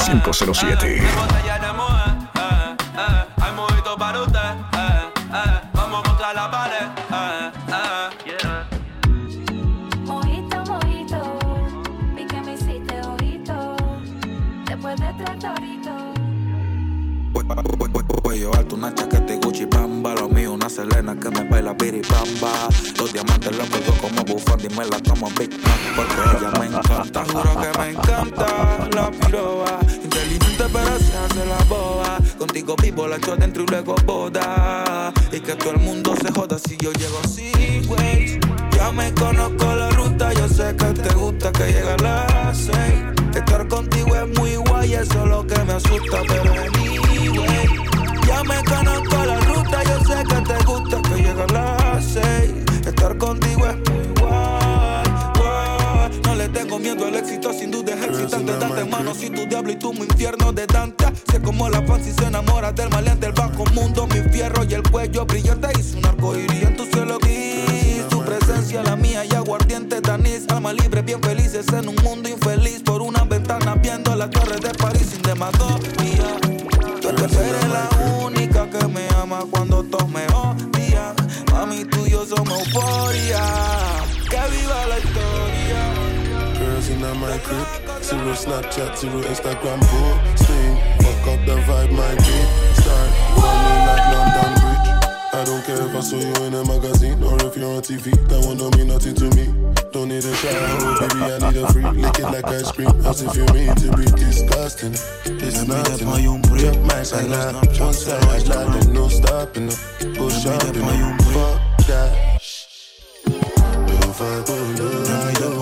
507. 0.06 1.65
Tomo 25.18 25.32
Big 25.38 25.50
Mac 25.62 25.80
Porque 25.96 26.14
ella 26.36 26.50
me 26.60 26.66
encanta. 26.66 27.24
Juro 27.24 27.60
que 27.60 27.78
me 27.78 27.90
encanta 27.90 28.88
la 28.94 29.10
piroba. 29.10 29.78
Inteligente 30.02 30.64
pero 30.72 30.98
se 30.98 31.16
hace 31.16 31.46
la 31.46 31.64
boba. 31.68 32.18
Contigo 32.38 32.76
vivo, 32.82 33.06
la 33.06 33.16
echo 33.16 33.36
dentro 33.36 33.62
y 33.62 33.66
luego 33.66 33.94
boda. 34.04 35.12
Y 35.32 35.40
que 35.40 35.54
todo 35.54 35.70
el 35.70 35.78
mundo 35.78 36.14
se 36.20 36.30
joda 36.32 36.58
si 36.58 36.76
yo 36.76 36.92
llego 36.92 37.18
sin 37.28 37.88
ways 37.88 38.38
Ya 38.76 38.92
me 38.92 39.12
conozco 39.14 39.74
la 39.74 39.90
ruta, 39.90 40.32
yo 40.34 40.48
sé 40.48 40.74
que 40.76 40.84
te 40.84 41.14
gusta 41.14 41.52
que 41.52 41.64
llegue 41.66 41.90
a 41.90 41.96
las 41.96 42.58
seis. 42.58 43.34
Estar 43.34 43.66
contigo 43.68 44.14
es 44.16 44.38
muy 44.38 44.56
guay, 44.56 44.94
eso 44.94 45.24
es 45.24 45.30
lo 45.30 45.46
que 45.46 45.58
me 45.64 45.72
asusta, 45.74 46.18
pero 46.28 46.52
anyway 46.52 47.68
Ya 48.26 48.42
me 48.44 48.62
conozco 48.64 49.24
la 49.24 49.40
ruta, 49.40 49.82
yo 49.82 50.04
sé 50.04 50.22
que 50.24 50.40
te 50.42 50.64
gusta 50.64 51.02
que 51.02 51.22
llegue 51.22 51.42
a 51.42 51.52
las 51.52 52.04
seis. 52.04 52.52
Estar 52.86 53.16
contigo 53.18 53.66
es 53.66 53.76
muy 53.90 54.05
miedo 56.86 57.06
al 57.06 57.16
éxito, 57.16 57.52
sin 57.52 57.70
duda 57.72 57.94
es 57.94 58.04
excitante. 58.04 58.52
Date 58.52 58.84
mano 58.84 59.12
si 59.12 59.28
tu 59.28 59.44
diablo 59.46 59.72
y 59.72 59.76
tú 59.76 59.92
mi 59.92 60.02
infierno 60.02 60.52
de 60.52 60.66
Dante. 60.66 61.06
Sé 61.30 61.42
como 61.42 61.68
la 61.68 61.82
fan 61.82 62.02
si 62.04 62.12
se 62.12 62.24
enamora 62.24 62.70
del 62.72 62.88
maleante 62.90 63.26
El 63.26 63.32
bajo 63.32 63.64
mundo, 63.74 64.06
mi 64.06 64.20
fierro 64.30 64.62
y 64.62 64.74
el 64.74 64.82
cuello 64.82 65.26
brillante. 65.26 65.68
Hizo 65.78 65.98
un 65.98 66.06
arco 66.06 66.36
iris 66.38 66.62
en 66.62 66.76
tu 66.76 66.84
cielo 66.86 67.18
gris 67.18 68.06
Tu 68.08 68.22
presencia, 68.22 68.84
la 68.84 68.94
mía 68.94 69.24
y 69.24 69.34
aguardiente 69.34 70.00
Danis 70.00 70.46
Alma 70.48 70.72
libre, 70.72 71.02
bien 71.02 71.20
felices 71.20 71.66
en 71.72 71.88
un 71.88 71.96
mundo 72.04 72.28
infeliz. 72.28 72.82
Por 72.82 73.02
una 73.02 73.24
ventana 73.24 73.74
viendo 73.74 74.14
las 74.14 74.30
torres 74.30 74.60
de 74.60 74.70
París 74.70 75.08
sin 75.10 75.22
demagogia. 75.22 76.38
Yo 77.02 77.14
te 77.14 77.24
esperé 77.24 77.68
la 77.68 77.88
única 78.24 78.70
que 78.70 78.86
me 78.86 79.08
ama 79.20 79.40
cuando 79.50 79.82
todos 79.82 80.08
me 80.08 80.24
odian. 80.26 81.16
Mami, 81.50 81.84
tú 81.84 82.06
y 82.06 82.10
yo 82.10 82.24
somos 82.24 82.60
euforia 82.60 84.15
Girls 86.86 87.02
in 87.02 87.20
my 87.20 87.38
crib, 87.38 87.66
zero 88.02 88.32
Snapchat, 88.32 88.96
zero 88.96 89.20
Instagram 89.22 89.80
posting. 89.90 90.76
Fuck 91.02 91.26
up 91.26 91.46
the 91.46 91.56
vibe, 91.66 91.90
my 91.90 92.14
beat. 92.14 92.48
Start 92.78 93.10
running 93.42 93.82
like 93.88 94.06
London 94.12 94.52
Bridge. 94.60 94.88
I 95.34 95.44
don't 95.44 95.64
care 95.64 95.82
if 95.82 95.96
I 95.96 96.00
saw 96.00 96.16
you 96.16 96.46
in 96.46 96.54
a 96.54 96.64
magazine 96.64 97.22
or 97.24 97.34
if 97.44 97.56
you're 97.56 97.74
on 97.74 97.82
TV. 97.82 98.12
That 98.28 98.58
don't 98.58 98.76
mean 98.76 98.88
nothing 98.88 99.14
to 99.16 99.24
me. 99.34 99.46
Don't 99.90 100.08
need 100.08 100.24
a 100.24 100.34
shower, 100.34 100.54
oh, 100.54 101.00
baby. 101.00 101.24
I 101.24 101.50
need 101.50 101.62
a 101.62 101.72
free 101.72 102.02
Lick 102.02 102.18
it 102.18 102.22
like 102.22 102.46
ice 102.46 102.70
cream, 102.70 102.88
as 103.04 103.22
if 103.22 103.34
you 103.34 103.46
mean 103.54 103.74
to 103.74 103.96
be 103.96 104.04
disgusting. 104.04 104.94
It's 105.42 105.66
nothing. 105.66 106.06
Drop 106.06 106.76
my 106.86 107.02
side, 107.02 107.80
one 107.80 107.94
side, 107.94 108.24
I 108.24 108.38
slide, 108.38 108.76
and 108.76 108.94
no 108.94 109.08
stopping. 109.08 109.68
Go 110.14 110.28
shopping, 110.28 110.84
fuck 111.34 111.86
that. 111.88 112.40
If 113.26 114.20
I 114.22 114.44
go 114.46 114.54
low, 114.84 115.16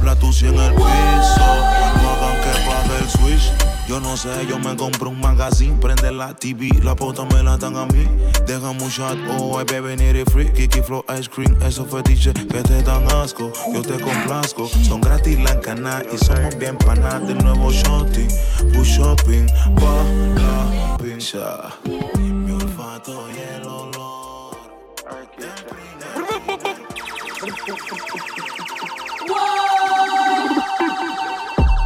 La 0.03 0.15
tucia 0.15 0.47
en 0.47 0.55
el 0.55 0.73
piso. 0.73 0.85
No 0.85 2.09
hagan 2.11 2.37
que 2.41 2.69
baje 2.69 2.97
el 3.01 3.09
switch. 3.09 3.51
Yo 3.89 3.99
no 3.99 4.15
sé, 4.15 4.29
yo 4.47 4.57
me 4.59 4.75
compro 4.75 5.09
un 5.09 5.19
magazine, 5.19 5.77
prende 5.81 6.11
la 6.11 6.33
TV, 6.33 6.69
la 6.81 6.95
pota 6.95 7.25
me 7.25 7.43
la 7.43 7.57
dan 7.57 7.75
a 7.75 7.85
mí. 7.87 8.07
Deja 8.45 8.69
un 8.69 8.77
shot, 8.77 9.17
oh, 9.37 9.59
ay, 9.59 9.65
bebé, 9.65 9.97
need 9.97 10.15
it 10.15 10.29
free. 10.29 10.49
Kiki 10.53 10.81
Flow 10.81 11.03
Ice 11.19 11.29
Cream, 11.29 11.57
esos 11.61 11.89
fetiches 11.89 12.33
que 12.33 12.61
te 12.63 12.83
dan 12.83 13.05
asco. 13.11 13.51
Yo 13.73 13.81
te 13.81 13.99
complazco, 13.99 14.69
son 14.87 15.01
gratis 15.01 15.39
la 15.39 15.59
canal 15.59 16.05
y 16.13 16.17
somos 16.17 16.57
bien 16.57 16.77
panas 16.77 17.27
del 17.27 17.37
nuevo 17.39 17.71
shorty. 17.71 18.27
Push 18.73 18.99
shopping, 18.99 19.47
pa 19.75 20.03
la 20.35 20.97
pincha. 20.97 21.73
Mi 22.17 22.51
olfato 22.51 23.25
y 23.29 23.67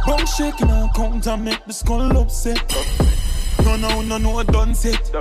Bum 0.06 0.26
shaking 0.26 0.70
and 0.70 0.92
count 0.94 1.26
and 1.26 1.44
make 1.44 1.64
the 1.64 1.72
skull 1.72 2.16
upset. 2.18 2.60
No, 3.64 3.76
no, 3.76 4.02
no, 4.02 4.18
no, 4.18 4.42
done 4.42 4.74
set. 4.74 5.12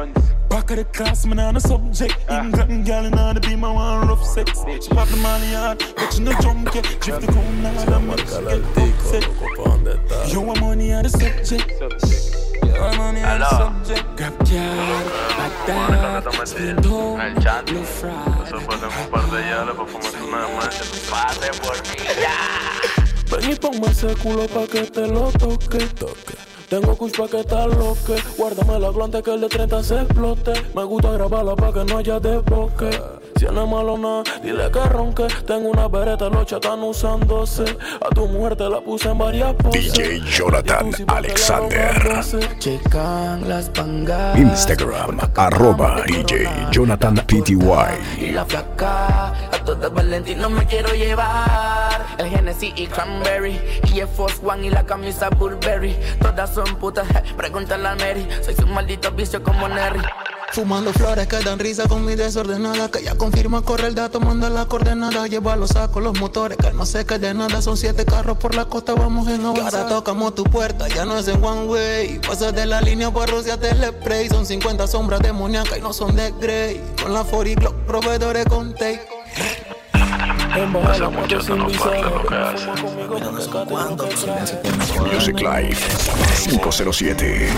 Back 0.50 0.72
of 0.72 0.78
the 0.78 0.86
class, 0.86 1.26
man, 1.26 1.40
on 1.40 1.58
a 1.58 1.60
subject. 1.60 2.18
England 2.30 2.86
gal 2.86 3.06
in 3.06 3.12
the 3.12 3.40
beam, 3.40 3.60
my 3.60 3.72
one 3.72 4.08
rough 4.08 4.26
sex. 4.26 4.64
She 4.82 4.90
pop 4.90 5.08
the 5.08 5.18
money 5.18 5.54
hard, 5.54 5.84
but 5.96 6.14
she 6.14 6.24
no 6.24 6.34
jump 6.42 6.74
yet. 6.74 6.84
Drift 7.00 7.22
the 7.22 7.28
cone 7.32 7.62
now, 7.62 7.78
she 7.78 7.86
get 7.86 8.90
upset. 8.90 10.34
Yo, 10.34 10.50
I'm 10.50 10.60
money 10.60 10.94
on 10.94 11.04
the 11.04 11.10
subject. 11.10 12.31
Yo, 12.82 12.88
I'm 12.88 12.98
money 12.98 13.22
on 13.22 13.40
the 13.40 13.50
subject. 13.50 14.18
Grab 14.18 14.38
car, 14.40 14.78
back 15.38 15.68
that, 15.68 16.48
spin 16.48 16.84
home, 16.84 17.20
no 17.74 17.84
fry. 17.84 18.32
Ven 23.30 23.52
y 23.52 23.56
ponme 23.56 23.88
ese 23.88 24.16
culo 24.16 24.48
pa' 24.48 24.68
que 24.68 24.82
te 24.82 25.08
lo 25.08 25.32
toque. 25.32 26.51
Tengo 26.72 26.96
kush 26.96 27.12
pa' 27.12 27.28
que 27.28 27.44
te 27.44 27.68
loque. 27.68 28.16
Guárdame 28.38 28.80
la 28.80 28.92
glante 28.92 29.22
que 29.22 29.34
el 29.34 29.42
de 29.42 29.50
30 29.50 29.84
se 29.84 29.96
explote. 30.04 30.54
Me 30.74 30.86
gusta 30.86 31.12
grabarla 31.12 31.54
pa' 31.54 31.74
que 31.74 31.84
no 31.84 31.98
haya 31.98 32.18
desboque. 32.18 32.90
Si 33.36 33.46
no 33.48 33.64
es 33.64 33.70
malo 33.70 33.98
nada, 33.98 34.24
dile 34.44 34.70
que 34.72 34.80
ronque. 34.80 35.28
Tengo 35.48 35.70
una 35.70 35.88
bereta, 35.88 36.30
los 36.30 36.50
están 36.50 36.84
usándose. 36.84 37.66
A 38.00 38.14
tu 38.14 38.28
mujer 38.28 38.56
te 38.56 38.70
la 38.70 38.80
puse 38.80 39.10
en 39.10 39.18
varias 39.18 39.54
poses. 39.56 39.92
DJ 39.94 40.22
Jonathan 40.22 40.92
Alexander. 41.08 42.22
Checan 42.60 43.50
las 43.50 43.68
pangas. 43.72 44.38
Instagram, 44.38 45.20
arroba 45.36 46.04
DJ 46.06 46.48
Jonathan 46.72 47.16
PTY. 47.16 47.58
Y 48.20 48.32
la 48.32 48.46
flaca, 48.46 49.30
a 49.52 49.64
toda 49.66 49.90
Valentino 49.90 50.50
me 50.50 50.66
quiero 50.68 50.94
llevar. 50.94 52.06
El 52.20 52.30
Genesis 52.30 52.72
y 52.76 52.86
Cranberry, 52.86 53.60
y 53.92 54.02
el 54.02 54.08
Force 54.08 54.38
One 54.46 54.68
y 54.68 54.70
la 54.70 54.86
camisa 54.86 55.30
Burberry. 55.32 55.98
Todas 56.22 56.54
son 56.54 56.61
putas, 56.80 57.08
je, 57.08 57.34
pregúntale 57.36 57.88
a 57.88 57.96
Mary. 57.96 58.28
Soy 58.44 58.56
su 58.56 58.68
maldito 58.68 59.12
vicio 59.12 59.44
como 59.44 59.68
Nerry. 59.68 60.02
Fumando 60.54 60.92
flores 60.92 61.28
que 61.28 61.40
dan 61.40 61.60
risa 61.60 61.88
con 61.88 62.06
mi 62.06 62.16
desordenada. 62.16 62.92
Que 62.92 63.02
ya 63.02 63.16
confirma, 63.16 63.62
corre 63.62 63.88
el 63.88 63.96
dato, 63.96 64.20
manda 64.20 64.50
la 64.50 64.66
coordenada. 64.66 65.26
Lleva 65.28 65.56
los 65.56 65.70
sacos, 65.70 66.04
los 66.04 66.20
motores, 66.20 66.58
que 66.58 66.74
no 66.74 66.84
qué 67.08 67.20
de 67.20 67.34
nada. 67.34 67.62
Son 67.62 67.78
siete 67.78 68.04
carros 68.04 68.38
por 68.38 68.54
la 68.54 68.66
costa, 68.66 68.94
vamos 68.94 69.30
en 69.30 69.46
avanzar. 69.46 69.84
ahora 69.84 69.88
tocamos 69.88 70.36
tu 70.36 70.44
puerta, 70.44 70.90
ya 70.90 71.06
no 71.06 71.18
es 71.18 71.30
en 71.30 71.42
one 71.42 71.68
way. 71.68 72.20
Pasas 72.20 72.54
de 72.54 72.66
la 72.66 72.82
línea 72.82 73.12
por 73.12 73.30
Rusia, 73.30 73.58
spray. 73.58 74.28
Son 74.28 74.46
50 74.46 74.88
sombras 74.88 75.22
demoníacas 75.22 75.78
y 75.78 75.82
no 75.82 75.94
son 75.94 76.18
de 76.18 76.32
Grey. 76.32 76.84
Con 77.02 77.14
la 77.14 77.24
40 77.24 77.62
Glock, 77.62 77.76
proveedores 77.86 78.46
con 78.46 78.74
take. 78.74 79.21
Hace 80.52 81.08
mucho 81.08 81.40
que 81.40 81.54
no 81.56 81.68
parle 81.70 82.02
lo 82.02 82.26
que 82.28 82.36
hace. 82.36 82.68
Music 85.14 85.40
Live 85.40 85.78
507. 86.50 87.54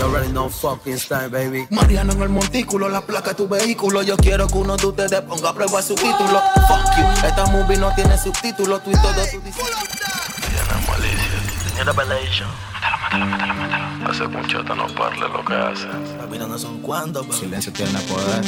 Mariano 1.72 2.14
en 2.14 2.22
el 2.22 2.30
montículo, 2.30 2.89
la 2.89 3.02
placa 3.02 3.30
de 3.30 3.36
tu 3.36 3.48
vehículo. 3.48 4.04
Yo 4.04 4.16
quiero 4.18 4.48
que 4.48 4.58
uno 4.58 4.78
de 4.78 4.86
ustedes 4.86 5.22
ponga 5.22 5.50
a 5.50 5.54
prueba 5.54 5.82
su 5.82 5.96
título. 5.96 6.41
Fuck 6.68 6.98
you, 6.98 7.28
esta 7.28 7.46
movie 7.48 7.78
no 7.78 7.94
tiene 7.96 8.16
subtítulos. 8.18 8.84
Tú 8.84 8.91
y 8.91 8.94
todo 8.94 9.14
tu 9.32 9.39
discípulo. 9.41 9.76
Tiene 10.50 10.88
malicia. 10.88 11.74
Tiene 11.76 11.91
revelation. 11.91 12.50
Mátalo, 13.14 13.28
mátalo, 13.28 13.53
mátalo. 13.53 14.09
Hace 14.09 14.24
que 14.64 14.76
no 14.76 14.88
parle 14.95 15.30
lo 15.30 15.45
que 15.45 15.53
hace. 15.53 15.86
Papi, 16.18 16.39
no 16.39 16.57
son 16.57 16.80
cuantos, 16.80 17.26
pero 17.28 17.38
Silencio 17.38 17.72
tiene 17.72 17.99
poder. 18.01 18.43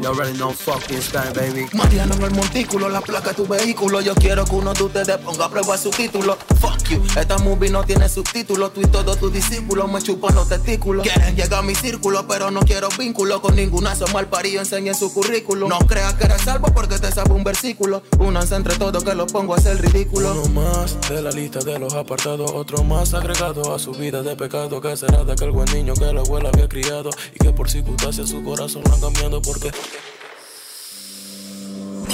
you 0.00 0.08
already 0.08 0.36
know 0.36 0.50
fucking 0.50 1.00
sky, 1.00 1.30
baby. 1.34 1.66
Mariano 1.72 2.14
en 2.14 2.22
el 2.22 2.30
montículo, 2.32 2.88
la 2.88 3.00
placa 3.00 3.30
de 3.30 3.34
tu 3.34 3.46
vehículo. 3.46 4.00
Yo 4.00 4.14
quiero 4.14 4.44
que 4.44 4.54
uno 4.54 4.72
de 4.72 4.82
ustedes 4.82 5.18
ponga 5.18 5.46
a 5.46 5.50
prueba 5.50 5.76
su 5.76 5.90
título. 5.90 6.36
Fuck 6.60 6.88
you, 6.88 7.02
esta 7.18 7.38
movie 7.38 7.70
no 7.70 7.84
tiene 7.84 8.08
subtítulos. 8.08 8.72
Tú 8.72 8.80
y 8.80 8.86
todos 8.86 9.18
tus 9.18 9.32
discípulos 9.32 9.90
me 9.90 10.00
chupan 10.02 10.34
los 10.34 10.48
testículos. 10.48 11.06
Quieren 11.06 11.36
llegar 11.36 11.60
a 11.60 11.62
mi 11.62 11.74
círculo, 11.74 12.26
pero 12.26 12.50
no 12.50 12.60
quiero 12.60 12.88
vínculo 12.98 13.40
con 13.40 13.56
ninguna. 13.56 13.94
Son 13.94 14.12
mal 14.12 14.26
parido, 14.26 14.60
enseñen 14.60 14.94
su 14.94 15.12
currículum. 15.12 15.68
No 15.68 15.78
creas 15.80 16.14
que 16.14 16.24
eres 16.24 16.42
salvo 16.42 16.68
porque 16.74 16.98
te 16.98 17.10
sabe 17.12 17.32
un 17.32 17.44
versículo. 17.44 18.02
Únanse 18.18 18.56
entre 18.56 18.76
todos 18.76 19.04
que 19.04 19.14
los 19.14 19.30
pongo 19.32 19.54
a 19.54 19.58
hacer 19.58 19.80
ridículo. 19.80 20.32
Uno 20.32 20.60
más 20.60 20.98
de 21.08 21.22
la 21.22 21.30
lista 21.30 21.60
de 21.60 21.78
los 21.78 21.94
apartados, 21.94 22.39
otro 22.44 22.84
más 22.84 23.14
agregado 23.14 23.74
a 23.74 23.78
su 23.78 23.92
vida 23.92 24.22
de 24.22 24.36
pecado. 24.36 24.80
Que 24.80 24.96
será 24.96 25.24
de 25.24 25.32
aquel 25.32 25.50
buen 25.50 25.72
niño 25.72 25.94
que 25.94 26.12
la 26.12 26.20
abuela 26.20 26.50
había 26.52 26.68
criado 26.68 27.10
y 27.34 27.38
que 27.38 27.52
por 27.52 27.70
circunstancias 27.70 28.28
su 28.30 28.42
corazón 28.42 28.82
lo 28.86 28.94
han 28.94 29.00
cambiado 29.00 29.40
porque. 29.42 29.70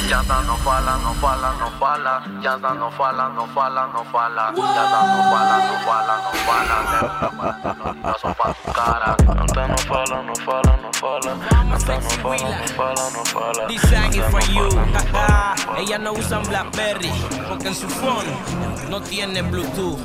Ya 0.09 0.20
está, 0.20 0.41
no 0.43 0.57
fala, 0.59 0.99
no 0.99 1.14
fala, 1.14 1.53
no 1.59 1.70
fala. 1.81 2.41
Ya 2.41 2.55
está, 2.55 2.74
no 2.74 2.91
fala, 2.93 3.29
no 3.31 3.47
fala, 3.49 3.87
no 3.89 4.05
fala. 4.05 4.53
Ya 4.55 4.85
está, 4.85 5.01
no 5.03 5.22
fala, 5.31 5.57
no 5.66 5.74
fala, 5.85 6.16
no 6.22 6.33
fala. 6.47 7.93
No 8.03 8.18
son 8.18 8.35
pa' 8.35 8.55
tu 8.55 8.72
cara. 8.72 9.16
No 9.27 9.79
fala, 9.79 10.22
no 10.22 10.35
fala, 10.37 10.76
no 11.07 12.95
no 12.95 13.11
no 13.11 13.25
fala. 13.25 13.69
Design 13.69 14.13
it 14.13 14.25
for 14.31 14.43
you. 14.53 14.69
Ella 15.79 15.99
no 15.99 16.13
usa 16.13 16.39
Blackberry 16.41 17.11
porque 17.49 17.69
en 17.69 17.75
su 17.75 17.89
phone 17.89 18.27
no 18.91 19.01
tiene 19.01 19.43
Bluetooth. 19.43 19.99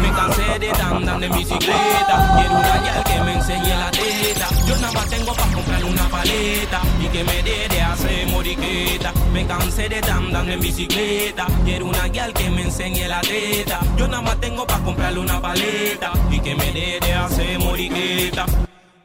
Me 0.00 0.10
cansé 0.12 0.58
de 0.58 0.70
andar 0.70 1.18
de 1.18 1.28
bicicleta. 1.28 2.36
Quiero 2.36 2.54
una 2.54 2.84
yal 2.84 3.04
que 3.04 3.20
me 3.22 3.32
enseñe 3.34 3.74
la 3.74 3.90
teta. 3.90 4.48
Yo 4.66 4.76
nada 4.76 4.92
más 4.92 5.08
tengo 5.08 5.32
para 5.34 5.52
comprar 5.52 5.84
una 5.84 6.08
paleta 6.08 6.80
y 7.00 7.06
que 7.08 7.24
me 7.24 7.42
dé 7.42 7.68
de 7.68 7.80
hacer 7.80 8.26
moriqueta. 8.28 9.12
Me 9.32 9.46
cansé 9.46 9.88
de 9.88 9.98
andar 10.10 10.48
en 10.48 10.60
bicicleta. 10.60 11.46
Quiero 11.64 11.86
una 11.86 12.06
yal 12.08 12.32
que 12.32 12.50
me 12.50 12.62
enseñe 12.62 13.08
la 13.08 13.20
teta. 13.20 13.80
Yo 13.96 14.06
nada 14.06 14.22
más 14.22 14.40
tengo 14.40 14.66
para 14.66 14.84
comprarle 14.84 15.20
una 15.20 15.40
paleta 15.40 16.12
y 16.30 16.40
que 16.40 16.54
me 16.54 16.70
dé 16.72 16.98
de 17.00 17.14
hacer 17.14 17.58
moriqueta. 17.58 18.46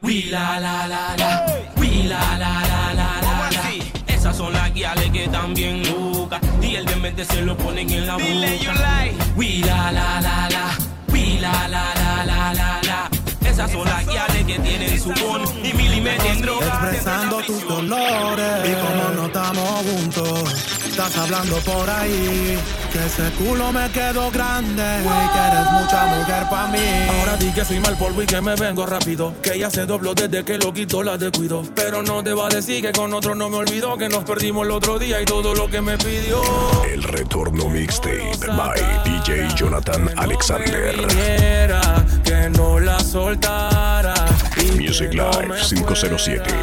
Uy 0.02 0.22
la 0.30 0.58
la 0.58 0.86
la 0.86 1.14
la, 1.18 1.46
uy 1.76 2.04
la 2.04 2.20
la 2.38 2.52
la 2.62 2.94
la 2.94 3.20
la 3.20 3.50
la. 3.50 4.14
Esas 4.14 4.34
son 4.34 4.52
las 4.54 4.72
guiales 4.72 5.10
que 5.10 5.28
también 5.28 5.82
lucas 5.82 6.40
y 6.62 6.76
el 6.76 6.86
demente 6.86 7.24
se 7.26 7.42
lo 7.42 7.54
ponen 7.54 7.90
en 7.90 8.06
la 8.06 8.14
boca. 8.14 9.04
Uy 9.36 9.58
la 9.58 9.92
la 9.92 10.20
la 10.22 10.48
la, 10.48 10.78
uy 11.12 11.38
la 11.38 11.68
la 11.68 11.84
la 11.94 12.24
la 12.24 12.54
la 12.54 12.80
la. 12.82 13.10
Esas 13.46 13.70
son 13.70 13.86
las 13.86 14.06
guiales 14.06 14.44
que 14.46 14.58
tienen 14.58 14.98
su 14.98 15.10
bon 15.10 15.42
y 15.62 15.74
mil 15.74 16.06
en 16.08 16.42
droga. 16.42 16.66
Expresando 16.66 17.42
tus 17.42 17.68
dolores 17.68 18.70
y 18.70 18.72
como 18.72 19.10
no 19.16 19.26
estamos 19.26 19.68
juntos. 19.84 20.79
Estás 21.02 21.16
hablando 21.16 21.56
por 21.60 21.88
ahí 21.88 22.58
que 22.92 23.06
ese 23.06 23.30
culo 23.38 23.72
me 23.72 23.88
quedó 23.88 24.30
grande 24.30 24.82
y 25.00 25.32
que 25.32 25.38
eres 25.38 25.72
mucha 25.72 26.06
mujer 26.08 26.46
pa' 26.50 26.66
mí. 26.66 26.78
Ahora 27.18 27.36
di 27.38 27.50
que 27.52 27.64
soy 27.64 27.80
mal 27.80 27.96
polvo 27.96 28.22
y 28.22 28.26
que 28.26 28.38
me 28.42 28.54
vengo 28.54 28.84
rápido. 28.84 29.32
Que 29.40 29.54
ella 29.54 29.70
se 29.70 29.86
dobló 29.86 30.12
desde 30.14 30.44
que 30.44 30.58
lo 30.58 30.74
quitó 30.74 31.02
la 31.02 31.16
descuido. 31.16 31.62
Pero 31.74 32.02
no 32.02 32.22
te 32.22 32.34
va 32.34 32.48
a 32.48 32.50
decir 32.50 32.82
que 32.82 32.92
con 32.92 33.14
otro 33.14 33.34
no 33.34 33.48
me 33.48 33.56
olvidó. 33.56 33.96
Que 33.96 34.10
nos 34.10 34.24
perdimos 34.24 34.66
el 34.66 34.72
otro 34.72 34.98
día 34.98 35.22
y 35.22 35.24
todo 35.24 35.54
lo 35.54 35.70
que 35.70 35.80
me 35.80 35.96
pidió. 35.96 36.42
El 36.84 37.02
retorno 37.02 37.70
mixtape 37.70 38.32
by 38.54 38.78
DJ 39.02 39.48
Jonathan 39.56 40.10
Alexander. 40.18 40.96
Viniera, 40.98 42.04
que 42.22 42.50
no 42.50 42.78
la 42.78 43.00
soltara. 43.00 44.12
y 44.58 44.72
Music 44.72 45.14
no 45.14 45.30
Live 45.30 45.60
507. 45.66 46.54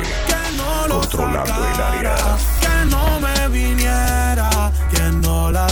no 0.57 0.87
lo 0.89 0.99
Controlando 0.99 1.65
el 1.73 1.81
área. 1.81 2.15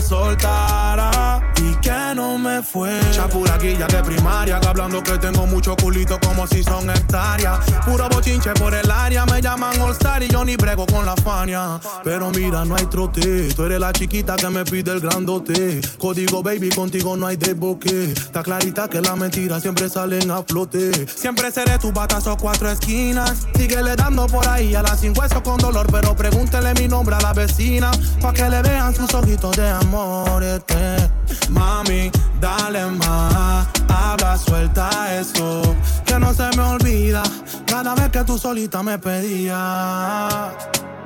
Soltara 0.06 1.42
y 1.58 1.74
que 1.82 2.05
no 2.16 2.38
me 2.38 2.64
fue. 2.64 3.00
Chapura 3.12 3.58
guilla 3.58 3.88
de 3.88 4.02
primaria, 4.04 4.60
que 4.60 4.68
hablando 4.68 5.04
que 5.04 5.18
tengo 5.18 5.46
mucho 5.46 5.76
culito 5.76 6.18
como 6.20 6.48
si 6.48 6.64
son 6.64 6.90
hectáreas. 6.90 7.60
Puro 7.86 8.08
bochinche 8.10 8.52
por 8.54 8.74
el 8.74 8.90
área, 8.90 9.26
me 9.26 9.42
llaman 9.42 9.80
All 9.82 9.92
Star 9.92 10.24
y 10.24 10.28
yo 10.28 10.46
ni 10.46 10.56
brego 10.56 10.86
con 10.86 11.06
la 11.06 11.16
fania. 11.18 11.80
Pero 12.04 12.32
mira, 12.32 12.64
no 12.66 12.76
hay 12.76 12.86
trote, 12.86 13.54
tú 13.54 13.66
eres 13.66 13.80
la 13.80 13.92
chiquita 13.92 14.36
que 14.38 14.50
me 14.50 14.64
pide 14.64 14.94
el 14.94 15.02
grandote. 15.02 15.82
Código 15.98 16.42
baby, 16.42 16.70
contigo 16.70 17.18
no 17.18 17.28
hay 17.28 17.36
desboque. 17.36 18.12
Está 18.12 18.42
clarita 18.42 18.88
que 18.90 19.02
las 19.02 19.18
mentiras 19.18 19.62
siempre 19.62 19.90
salen 19.90 20.32
a 20.32 20.42
flote. 20.44 21.08
Siempre 21.08 21.52
seré 21.52 21.78
tu 21.78 21.92
batazo 21.92 22.38
cuatro 22.38 22.72
esquinas. 22.72 23.46
Síguele 23.56 23.96
dando 23.96 24.26
por 24.28 24.48
ahí 24.48 24.74
a 24.76 24.82
las 24.82 25.02
sin 25.02 25.18
huesos 25.18 25.42
con 25.42 25.58
dolor, 25.58 25.88
pero 25.92 26.16
pregúntele 26.16 26.74
mi 26.76 26.88
nombre 26.88 27.16
a 27.16 27.20
la 27.20 27.34
vecina. 27.34 27.92
Pa' 28.22 28.34
que 28.34 28.50
le 28.50 28.62
vean 28.62 28.96
sus 28.96 29.14
ojitos 29.14 29.56
de 29.58 29.70
amor. 29.70 30.44
este. 30.44 31.10
Mami, 31.50 32.05
dale 32.40 32.86
más. 32.88 33.68
Habla, 33.88 34.38
suelta 34.38 34.90
eso. 35.20 35.62
Que 36.06 36.20
no 36.20 36.34
se 36.34 36.44
me 36.58 36.64
olvida. 36.64 37.24
Cada 37.66 37.96
vez 37.96 38.10
que 38.10 38.24
tú 38.24 38.38
solita 38.38 38.84
me 38.84 38.98
pedías. 38.98 40.54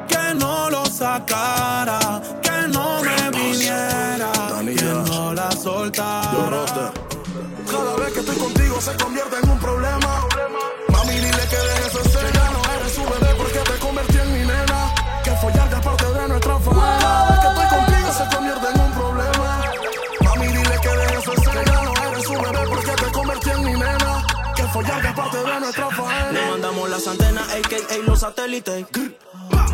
Que 0.08 0.34
no 0.36 0.70
lo 0.70 0.86
sacara. 0.86 2.22
Que 2.42 2.68
no 2.68 3.02
me 3.02 3.38
viniera. 3.38 4.32
Que 4.64 4.84
no 4.84 5.34
la 5.34 5.52
soltara. 5.52 6.66
Cada 7.70 7.96
vez 7.98 8.14
que 8.14 8.20
estoy 8.20 8.36
contigo 8.36 8.82
se 8.82 8.96
convierte 8.98 9.36
en 9.42 9.50
un 9.50 9.60
problema. 9.60 10.26
Mami, 10.90 11.14
dile 11.14 11.48
que 11.50 11.58
dejes 11.58 11.96
nuestra 25.60 25.90
faena. 25.90 26.32
Le 26.32 26.50
mandamos 26.50 26.90
las 26.90 27.08
antenas, 27.08 27.48
a.k.a. 27.50 27.98
los 28.06 28.20
satélites. 28.20 28.86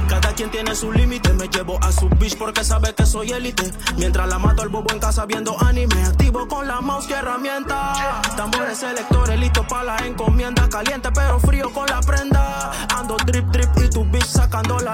Cada 0.08 0.34
quien 0.34 0.52
tiene 0.52 0.76
su 0.76 0.92
límite. 0.92 1.34
Me 1.34 1.48
llevo 1.48 1.80
a 1.82 1.92
su 1.92 2.10
bitch 2.10 2.38
porque 2.38 2.64
sabe 2.64 2.94
que 2.94 3.06
soy 3.06 3.32
élite. 3.32 3.72
Mientras 3.98 4.28
la 4.28 4.38
mato 4.38 4.62
al 4.62 4.70
bobo 4.70 4.92
en 4.94 5.00
casa 5.00 5.26
viendo 5.26 5.60
anime. 5.62 6.04
Activo 6.06 6.48
con 6.48 6.68
la 6.68 6.82
mouse 6.82 7.08
que 7.08 7.14
herramienta. 7.16 8.22
Tambores 8.36 8.78
selectores 8.78 9.40
listos 9.40 9.66
para 9.68 9.84
la 9.84 9.98
encomienda. 10.06 10.70
Caliente 10.70 11.10
pero 11.14 11.40
frío 11.40 11.72
con 11.74 11.88
la 11.88 12.02
prenda. 12.02 12.72
Ando 12.96 13.18
drip 13.26 13.46
drip 13.48 13.70
y 13.84 13.90
tu 13.90 14.06
bitch 14.06 14.26
sacando 14.26 14.78
la 14.80 14.94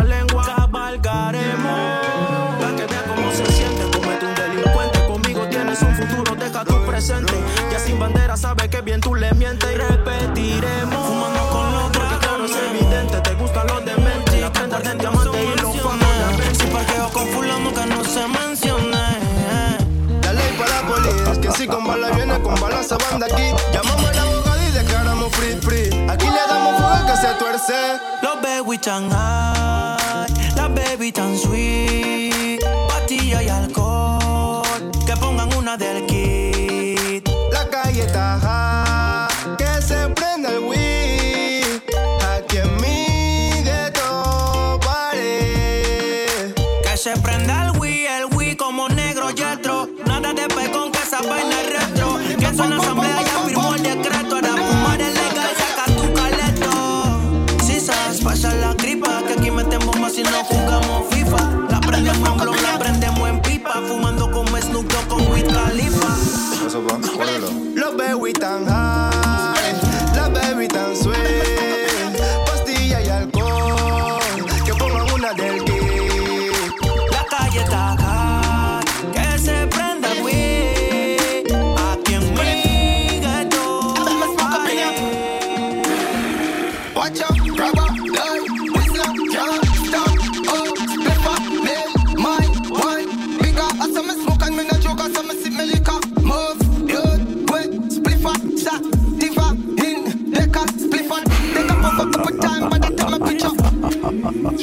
Llamamos 22.92 24.06
al 24.06 24.20
abogado 24.20 24.62
y 24.68 24.72
declaramos 24.72 25.34
free 25.34 25.56
free. 25.62 26.10
Aquí 26.10 26.26
le 26.26 26.42
damos 26.46 26.76
fuego 26.78 27.06
que 27.06 27.16
se 27.16 27.34
tuerce. 27.36 27.74
Los 28.22 28.42
baby 28.42 28.78
tan 28.80 29.10
high, 29.10 30.56
la 30.58 30.68
baby 30.68 31.14
tan 31.14 31.38
sweet. 31.38 32.11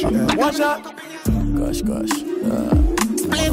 Watch 0.01 0.61
out. 0.61 0.81
Gosh, 1.55 1.81
gosh. 1.81 2.09
Split, 3.17 3.51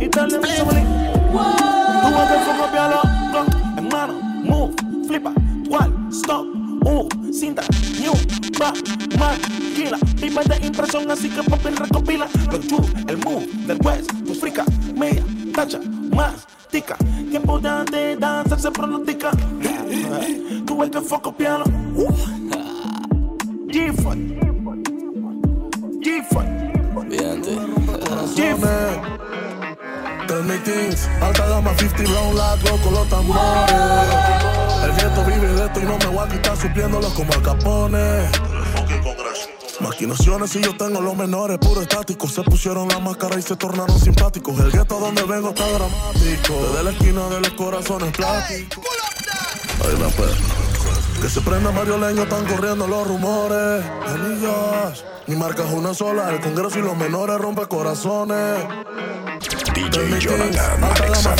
Y 0.00 0.08
dale 0.08 0.38
mi 0.38 0.48
sobri. 0.50 0.82
Tú 1.32 2.08
vas 2.12 2.30
a 2.30 2.38
fuego 2.44 2.66
pialo, 2.70 3.02
go, 3.32 3.44
en 3.76 3.88
mano, 3.88 4.14
move, 4.44 4.74
flipa, 5.08 5.32
cual, 5.68 5.92
stop, 6.12 6.46
uh, 6.84 7.08
cinta, 7.32 7.62
new, 7.98 8.12
va, 8.60 8.72
maquila, 9.18 9.98
pipa 10.20 10.42
de 10.44 10.66
impresión, 10.66 11.10
así 11.10 11.28
que 11.28 11.42
papi 11.42 11.70
recopila, 11.70 12.28
los 12.52 12.66
you, 12.68 13.05
como 37.16 37.32
al 37.32 37.42
capone. 37.42 38.28
Maquinaciones 39.80 40.54
y 40.56 40.60
yo 40.60 40.76
tengo 40.76 41.00
los 41.00 41.16
menores, 41.16 41.58
puro 41.58 41.80
estáticos. 41.80 42.32
Se 42.32 42.42
pusieron 42.42 42.88
la 42.88 42.98
máscara 42.98 43.38
y 43.38 43.42
se 43.42 43.56
tornaron 43.56 43.98
simpáticos. 43.98 44.58
El 44.60 44.70
gueto 44.70 45.00
donde 45.00 45.22
vengo 45.22 45.48
está 45.50 45.66
dramático. 45.66 46.54
Desde 46.68 46.82
la 46.84 46.90
esquina 46.90 47.28
de 47.28 47.40
los 47.40 47.50
corazones 47.50 48.14
plásticos. 48.14 48.84
Ay, 49.84 49.98
la 49.98 50.08
perra. 50.08 50.36
Que 51.22 51.28
se 51.30 51.40
prenda 51.40 51.72
Mario 51.72 51.98
Leño, 51.98 52.22
están 52.24 52.44
corriendo 52.44 52.86
los 52.86 53.06
rumores. 53.06 53.84
Anillas, 54.06 55.04
mi 55.26 55.36
marca 55.36 55.64
es 55.66 55.72
una 55.72 55.94
sola. 55.94 56.30
El 56.30 56.40
congreso 56.40 56.78
y 56.78 56.82
los 56.82 56.96
menores 56.96 57.38
rompe 57.38 57.66
corazones. 57.66 58.58
DJ 59.74 60.20
Jonathan 60.20 60.84
Alta 60.84 61.35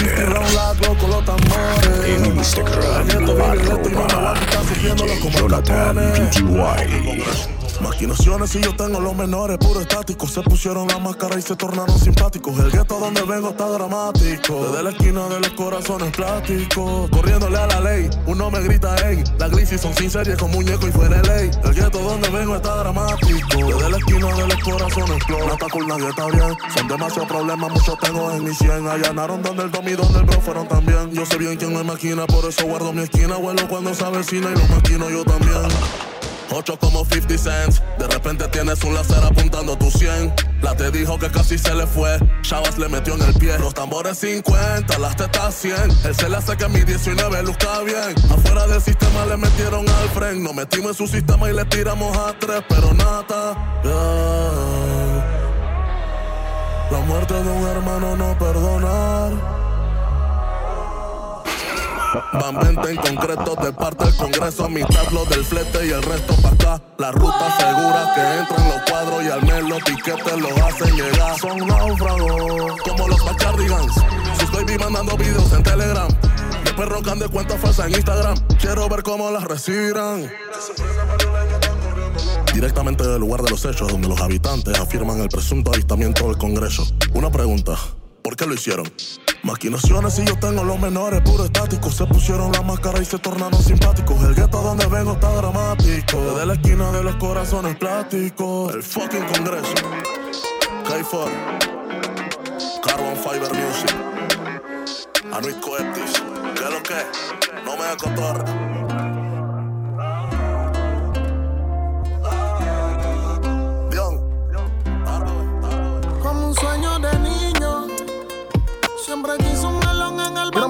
Jonathan. 5.49 5.95
PTY. 5.95 7.66
Maquinaciones 7.87 8.53
y 8.57 8.61
yo 8.61 8.75
tengo 8.75 8.99
los 8.99 9.15
menores, 9.15 9.59
puro 9.59 9.81
estáticos. 9.81 10.33
Se 10.33 10.43
pusieron 10.43 10.89
la 10.89 10.99
máscara 10.99 11.39
y 11.39 11.43
se 11.43 11.55
tornaron 11.55 11.97
simpáticos. 12.01 12.59
El 12.59 12.73
gueto 12.73 12.99
donde 12.99 13.23
vengo 13.23 13.51
está 13.51 13.69
dramático. 13.69 14.67
Desde 14.67 14.83
la 14.83 14.91
esquina 14.91 15.29
de 15.29 15.39
los 15.39 15.51
corazones 15.51 16.11
plásticos. 16.11 17.09
Corriéndole 17.11 17.57
a 17.57 17.67
la 17.69 17.81
ley, 17.81 18.11
uno 18.27 18.51
me 18.51 18.61
grita, 18.61 18.97
ey. 19.09 19.23
La 19.39 19.47
glisis 19.47 19.81
son 19.81 19.95
sin 19.95 20.11
serie 20.11 20.37
con 20.37 20.51
muñeco 20.51 20.89
y 20.89 20.91
fuera 20.91 21.23
ley. 21.23 21.49
El 21.63 21.75
gueto 21.75 22.01
donde 22.01 22.29
vengo 22.31 22.57
está 22.57 22.75
dramático. 22.75 23.57
Desde 23.57 23.91
la 23.91 23.99
esquina 23.99 24.35
de 24.35 24.47
los 24.49 24.65
corazones 24.65 25.23
No 25.29 25.53
está 25.53 25.69
cool, 25.69 25.87
nadie 25.87 26.09
está 26.09 26.27
bien. 26.27 26.57
Son 26.77 26.89
demasiados 26.89 27.29
problemas, 27.29 27.71
muchos 27.71 27.99
tengo 28.01 28.33
en 28.33 28.45
mi 28.45 28.53
100. 28.53 28.89
Allanaron 28.89 29.43
donde 29.43 29.63
el 29.63 29.71
dom 29.71 29.85
donde 29.85 30.19
el 30.19 30.25
bro 30.25 30.41
fueron 30.41 30.67
también. 30.67 31.13
Yo 31.13 31.25
sé 31.25 31.39
bien 31.39 31.57
quién 31.57 31.73
me 31.73 31.85
maquina, 31.85 32.27
por 32.27 32.47
eso 32.47 32.67
guardo 32.67 32.93
mi 32.93 33.03
esquina. 33.03 33.37
Vuelo 33.37 33.69
cuando 33.69 33.95
se 33.95 34.05
avecina 34.05 34.51
y 34.51 34.55
lo 34.55 34.67
maquino 34.75 35.09
yo 35.09 35.25
también. 35.25 36.16
Ocho 36.59 36.79
como 36.79 37.05
50 37.05 37.37
cents. 37.37 37.83
De 37.99 38.07
repente 38.07 38.49
tienes 38.49 38.83
un 38.83 38.95
láser 38.95 39.23
apuntando 39.23 39.77
tu 39.77 39.91
100. 39.91 40.33
La 40.63 40.75
te 40.75 40.91
dijo 40.91 41.19
que 41.19 41.31
casi 41.31 41.59
se 41.59 41.75
le 41.75 41.87
fue. 41.87 42.19
Chavas 42.41 42.79
le 42.79 42.89
metió 42.89 43.15
en 43.15 43.21
el 43.21 43.35
pie. 43.35 43.59
Los 43.59 43.75
tambores 43.75 44.17
50, 44.17 44.99
las 44.99 45.17
tetas 45.17 45.55
100. 45.55 45.75
Él 46.05 46.15
se 46.15 46.31
le 46.31 46.37
hace 46.39 46.57
que 46.57 46.67
mi 46.69 46.81
19 46.81 47.43
luzca 47.43 47.83
bien. 47.83 48.15
Afuera 48.31 48.67
del 48.69 48.81
sistema 48.81 49.27
le 49.27 49.37
metieron 49.37 49.87
al 49.87 50.09
fren. 50.15 50.43
Nos 50.43 50.55
metimos 50.55 50.93
en 50.93 50.95
su 50.95 51.07
sistema 51.07 51.51
y 51.51 51.53
le 51.53 51.67
tiramos 51.67 52.17
a 52.17 52.35
tres, 52.39 52.63
pero 52.71 52.95
nada. 52.95 53.83
La 56.91 56.99
muerte 57.01 57.35
de 57.35 57.51
un 57.51 57.69
hermano 57.69 58.17
no 58.17 58.39
perdonar. 58.39 59.76
Van 62.33 62.59
20 62.59 62.91
en 62.91 62.97
concreto 62.97 63.57
de 63.57 63.73
parte 63.73 64.05
del 64.05 64.17
Congreso, 64.17 64.69
mitad 64.69 65.11
lo 65.13 65.25
del 65.27 65.45
flete 65.45 65.87
y 65.87 65.91
el 65.91 66.03
resto 66.03 66.35
pa' 66.41 66.49
acá. 66.49 66.83
La 66.99 67.13
ruta 67.13 67.57
segura 67.59 68.13
que 68.15 68.39
entran 68.39 68.69
los 68.69 68.91
cuadros 68.91 69.25
y 69.25 69.29
al 69.29 69.43
menos 69.43 69.69
los 69.69 69.83
piquetes 69.83 70.41
los 70.41 70.53
hacen 70.53 70.97
llegar. 70.97 71.39
Son 71.39 71.67
náufragos, 71.67 72.81
como 72.83 73.09
los 73.09 73.25
Bacardigans. 73.25 73.95
Sus 74.39 74.51
baby 74.51 74.79
mandando 74.79 75.17
videos 75.17 75.53
en 75.53 75.63
Telegram. 75.63 76.09
Después 76.65 76.89
rocan 76.89 77.19
de 77.19 77.29
cuenta 77.29 77.59
falsa 77.59 77.87
en 77.87 77.95
Instagram. 77.95 78.37
Quiero 78.61 78.89
ver 78.89 79.03
cómo 79.03 79.31
las 79.31 79.45
recibirán. 79.45 80.31
Directamente 82.55 83.07
del 83.07 83.21
lugar 83.21 83.43
de 83.43 83.51
los 83.51 83.65
hechos, 83.67 83.89
donde 83.89 84.09
los 84.09 84.21
habitantes 84.21 84.79
afirman 84.79 85.21
el 85.21 85.29
presunto 85.29 85.71
avistamiento 85.71 86.27
del 86.29 86.39
Congreso. 86.39 86.87
Una 87.13 87.31
pregunta. 87.31 87.77
¿Por 88.23 88.37
qué 88.37 88.47
lo 88.47 88.55
hicieron? 88.55 88.91
Maquinaciones 89.43 90.19
y 90.19 90.25
yo 90.25 90.39
tengo 90.39 90.65
los 90.65 90.79
menores, 90.79 91.21
puro 91.23 91.45
estáticos. 91.45 91.95
Se 91.95 92.07
pusieron 92.07 92.53
la 92.53 92.63
máscara 92.63 93.01
y 93.01 93.05
se 93.05 93.19
tornaron 93.19 93.63
simpáticos. 93.63 94.23
El 94.25 94.35
gueto 94.35 94.61
donde 94.63 94.87
vengo 94.87 95.13
está 95.13 95.31
dramático. 95.35 96.21
Desde 96.21 96.47
la 96.47 96.55
esquina 96.55 96.91
de 96.93 97.03
los 97.03 97.17
corazones 97.17 97.77
plásticos. 97.77 98.75
El 98.75 98.83
fucking 98.83 99.25
Congreso. 99.27 99.75
K4. 100.85 101.31
Carbon 102.83 103.17
Fiber 103.17 103.53
Music. 103.55 103.95
Anuit 105.33 105.61
Coeptis. 105.61 106.23
¿Qué 106.55 106.65
es 106.65 106.71
lo 106.71 106.83
que? 106.83 107.63
No 107.65 107.77
me 107.77 107.85
da 107.85 108.76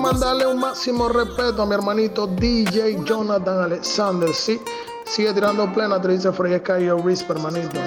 mandarle 0.06 0.46
un 0.46 0.60
máximo 0.60 1.08
respeto 1.08 1.62
a 1.62 1.66
mi 1.66 1.74
hermanito 1.74 2.28
DJ 2.28 3.02
Jonathan 3.04 3.64
Alexander. 3.64 4.32
Sí, 4.32 4.60
sigue 5.04 5.32
tirando 5.34 5.72
plena, 5.72 6.00
te 6.00 6.08
dice 6.08 6.32
Fresca 6.32 6.78
y 6.78 6.88
Risp, 6.90 7.30
hermanito. 7.30 7.80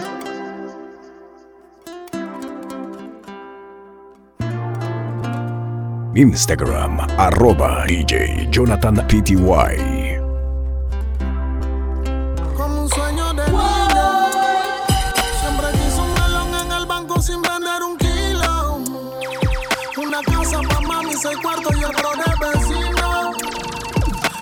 Instagram, 6.15 6.99
arroba 7.17 7.85
DJ 7.87 8.49
Jonathan 8.51 8.95
PTY. 9.07 9.98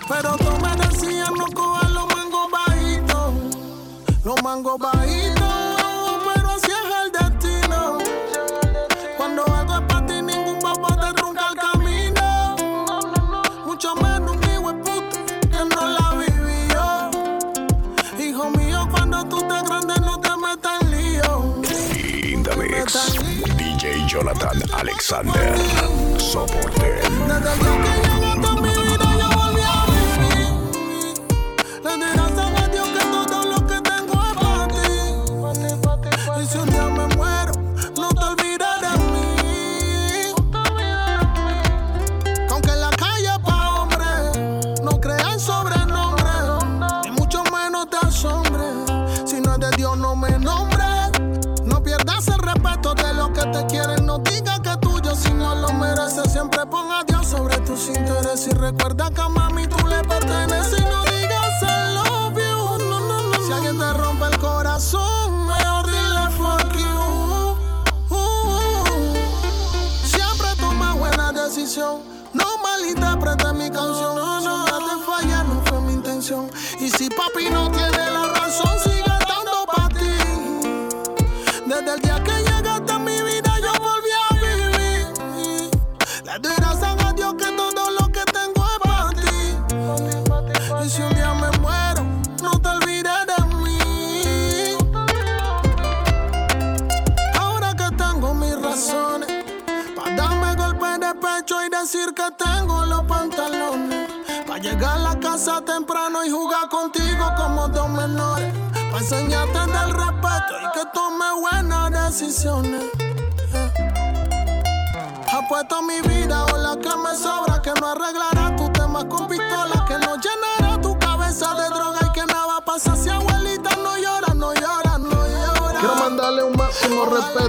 Pero 0.08 0.36
tú 0.38 0.50
me 0.62 0.74
decíamos 0.86 1.50
cobrar 1.54 1.90
los 1.90 2.06
mangos 2.06 2.50
bajitos, 2.50 3.34
los 4.24 4.42
mangos 4.42 4.78
bajitos, 4.78 5.44
pero 6.24 6.50
así 6.50 6.70
es 6.70 6.88
el 7.04 7.12
destino. 7.12 7.98
Cuando 9.18 9.44
algo 9.44 9.74
es 9.74 9.80
para 9.82 10.06
ti, 10.06 10.22
ningún 10.22 10.58
papá 10.60 10.96
te 10.98 11.12
trunca 11.12 11.48
el 11.50 11.56
camino. 11.58 12.56
Mucho 13.66 13.94
menos 13.96 14.36
mi 14.38 14.56
wepute 14.56 15.40
que 15.42 15.64
no 15.74 15.86
la 15.86 16.14
vivió. 16.14 17.10
Hijo 18.18 18.50
mío, 18.50 18.88
cuando 18.90 19.22
tú 19.26 19.36
estés 19.36 19.62
grande, 19.64 19.94
no 20.00 20.18
te 20.20 20.30
metas 20.36 20.80
en 20.80 20.90
lío. 20.90 21.62
Sí, 22.88 23.18
DJ 23.58 24.06
Jonathan 24.06 24.62
Alexander, 24.72 25.54
soporte. 26.18 27.02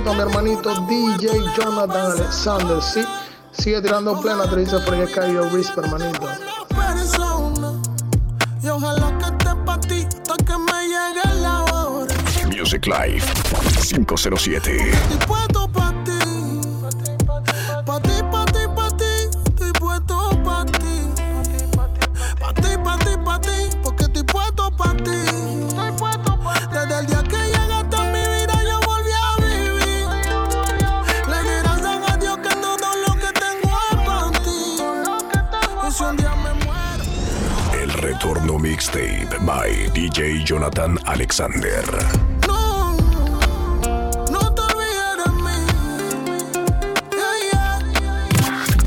a 0.10 0.14
mi 0.14 0.22
hermanito 0.22 0.74
DJ 0.88 1.28
Jonathan 1.56 2.12
Alexander. 2.14 2.82
Sí, 2.82 3.06
sigue 3.52 3.82
tirando 3.82 4.20
plena, 4.20 4.50
te 4.50 4.56
dice 4.58 4.80
Fresca 4.80 5.28
y 5.28 5.36
Obris, 5.36 5.72
hermanito. 5.78 6.28
Music 12.58 12.88
Life 12.88 13.34
507. 13.90 14.92
Mixtape 38.90 39.46
by 39.46 39.70
DJ 39.94 40.44
Jonathan 40.44 40.98
Alexander. 41.06 41.84
No, 42.48 42.98
no 44.32 44.40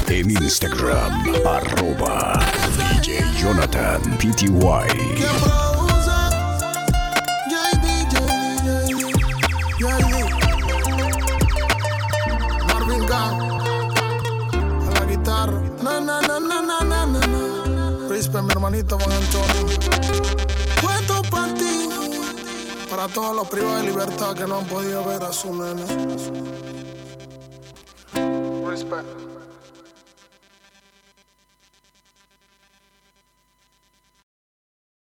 En 0.09 0.31
Instagram, 0.31 1.13
arroba 1.47 2.35
DJ 2.79 3.23
Jonathan 3.39 4.03
PTY. 4.19 4.89
a 14.85 15.01
la 15.01 15.05
guitarra. 15.07 15.63
Na, 15.83 16.01
na, 16.01 16.21
na, 16.21 16.39
na, 16.41 16.61
na, 16.61 16.83
na, 16.83 17.07
na. 17.07 17.53
Mi 18.43 18.49
hermanito, 18.49 18.97
Juan 18.99 19.92
para 23.03 23.15
todos 23.15 23.35
los 23.35 23.49
privados 23.49 23.81
de 23.81 23.89
libertad 23.89 24.33
que 24.33 24.47
no 24.47 24.59
han 24.59 24.67
podido 24.67 25.05
ver 25.05 25.25
a 25.25 25.33
su 25.33 25.53
nena. 25.53 26.72